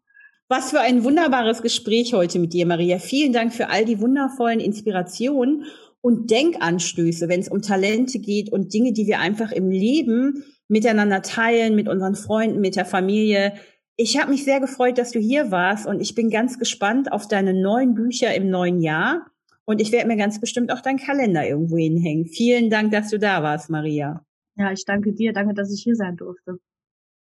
Was 0.54 0.68
für 0.68 0.80
ein 0.80 1.02
wunderbares 1.02 1.62
Gespräch 1.62 2.12
heute 2.12 2.38
mit 2.38 2.52
dir, 2.52 2.66
Maria. 2.66 2.98
Vielen 2.98 3.32
Dank 3.32 3.54
für 3.54 3.70
all 3.70 3.86
die 3.86 4.02
wundervollen 4.02 4.60
Inspirationen 4.60 5.64
und 6.02 6.30
Denkanstöße, 6.30 7.30
wenn 7.30 7.40
es 7.40 7.48
um 7.48 7.62
Talente 7.62 8.18
geht 8.18 8.52
und 8.52 8.74
Dinge, 8.74 8.92
die 8.92 9.06
wir 9.06 9.18
einfach 9.18 9.50
im 9.50 9.70
Leben 9.70 10.44
miteinander 10.68 11.22
teilen, 11.22 11.74
mit 11.74 11.88
unseren 11.88 12.16
Freunden, 12.16 12.60
mit 12.60 12.76
der 12.76 12.84
Familie. 12.84 13.54
Ich 13.96 14.20
habe 14.20 14.30
mich 14.30 14.44
sehr 14.44 14.60
gefreut, 14.60 14.98
dass 14.98 15.12
du 15.12 15.20
hier 15.20 15.50
warst 15.50 15.86
und 15.86 16.02
ich 16.02 16.14
bin 16.14 16.28
ganz 16.28 16.58
gespannt 16.58 17.10
auf 17.12 17.26
deine 17.26 17.54
neuen 17.54 17.94
Bücher 17.94 18.34
im 18.34 18.50
neuen 18.50 18.82
Jahr. 18.82 19.28
Und 19.64 19.80
ich 19.80 19.90
werde 19.90 20.06
mir 20.06 20.18
ganz 20.18 20.38
bestimmt 20.38 20.70
auch 20.70 20.80
deinen 20.80 20.98
Kalender 20.98 21.48
irgendwo 21.48 21.78
hinhängen. 21.78 22.26
Vielen 22.26 22.68
Dank, 22.68 22.92
dass 22.92 23.08
du 23.08 23.18
da 23.18 23.42
warst, 23.42 23.70
Maria. 23.70 24.22
Ja, 24.56 24.70
ich 24.70 24.84
danke 24.84 25.14
dir. 25.14 25.32
Danke, 25.32 25.54
dass 25.54 25.72
ich 25.72 25.82
hier 25.82 25.96
sein 25.96 26.18
durfte. 26.18 26.58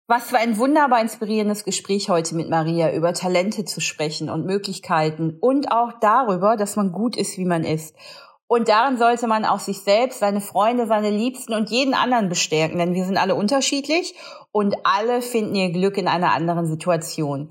Was 0.09 0.31
für 0.31 0.39
ein 0.39 0.59
wunderbar 0.59 1.01
inspirierendes 1.01 1.65
Gespräch 1.65 2.11
heute 2.11 2.35
mit 2.35 2.51
Maria 2.51 2.93
über 2.93 3.15
Talente 3.15 3.65
zu 3.65 3.81
sprechen 3.81 4.29
und 4.29 4.45
Möglichkeiten 4.45 5.39
und 5.41 5.71
auch 5.71 5.93
darüber, 6.01 6.57
dass 6.57 6.77
man 6.77 6.93
gut 6.93 7.17
ist, 7.17 7.39
wie 7.39 7.45
man 7.45 7.65
ist. 7.65 7.95
Und 8.49 8.69
darin 8.69 8.99
sollte 8.99 9.27
man 9.29 9.47
auch 9.47 9.61
sich 9.61 9.81
selbst, 9.81 10.19
seine 10.19 10.43
Freunde, 10.43 10.87
seine 10.87 11.09
Liebsten 11.09 11.55
und 11.55 11.71
jeden 11.71 11.95
anderen 11.95 12.29
bestärken, 12.29 12.79
denn 12.79 12.95
wir 12.95 13.07
sind 13.07 13.17
alle 13.17 13.35
unterschiedlich 13.35 14.15
und 14.51 14.75
alle 14.85 15.23
finden 15.23 15.55
ihr 15.55 15.71
Glück 15.71 15.97
in 15.97 16.09
einer 16.09 16.33
anderen 16.33 16.67
Situation. 16.67 17.49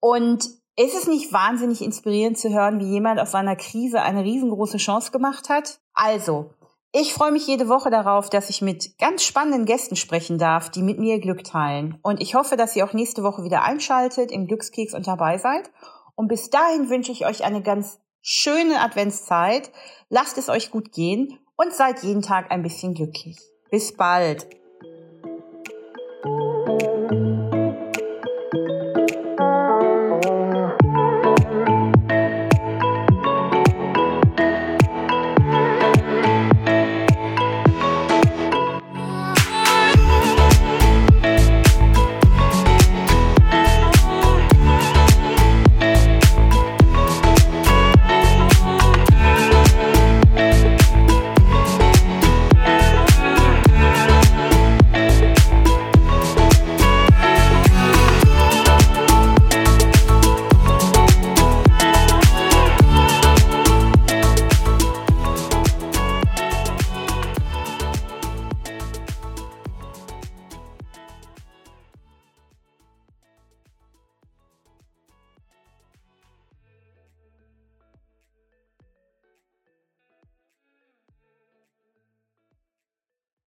Und 0.00 0.44
ist 0.76 0.94
es 0.94 1.06
nicht 1.06 1.32
wahnsinnig 1.32 1.82
inspirierend 1.82 2.36
zu 2.36 2.50
hören, 2.50 2.80
wie 2.80 2.90
jemand 2.90 3.20
aus 3.20 3.30
seiner 3.30 3.56
Krise 3.56 4.02
eine 4.02 4.24
riesengroße 4.24 4.78
Chance 4.78 5.12
gemacht 5.12 5.48
hat? 5.48 5.78
Also, 5.94 6.50
ich 6.92 7.14
freue 7.14 7.32
mich 7.32 7.46
jede 7.46 7.68
Woche 7.68 7.90
darauf, 7.90 8.28
dass 8.28 8.50
ich 8.50 8.60
mit 8.60 8.98
ganz 8.98 9.24
spannenden 9.24 9.64
Gästen 9.64 9.96
sprechen 9.96 10.38
darf, 10.38 10.70
die 10.70 10.82
mit 10.82 10.98
mir 10.98 11.20
Glück 11.20 11.42
teilen. 11.42 11.98
Und 12.02 12.20
ich 12.20 12.34
hoffe, 12.34 12.56
dass 12.56 12.76
ihr 12.76 12.84
auch 12.84 12.92
nächste 12.92 13.22
Woche 13.22 13.44
wieder 13.44 13.62
einschaltet, 13.62 14.30
im 14.30 14.46
Glückskeks 14.46 14.92
und 14.92 15.06
dabei 15.06 15.38
seid. 15.38 15.70
Und 16.14 16.28
bis 16.28 16.50
dahin 16.50 16.90
wünsche 16.90 17.10
ich 17.10 17.24
euch 17.26 17.44
eine 17.44 17.62
ganz 17.62 17.98
schöne 18.20 18.80
Adventszeit. 18.80 19.70
Lasst 20.10 20.36
es 20.36 20.50
euch 20.50 20.70
gut 20.70 20.92
gehen 20.92 21.38
und 21.56 21.72
seid 21.72 22.02
jeden 22.02 22.22
Tag 22.22 22.50
ein 22.50 22.62
bisschen 22.62 22.92
glücklich. 22.92 23.38
Bis 23.70 23.96
bald. 23.96 24.46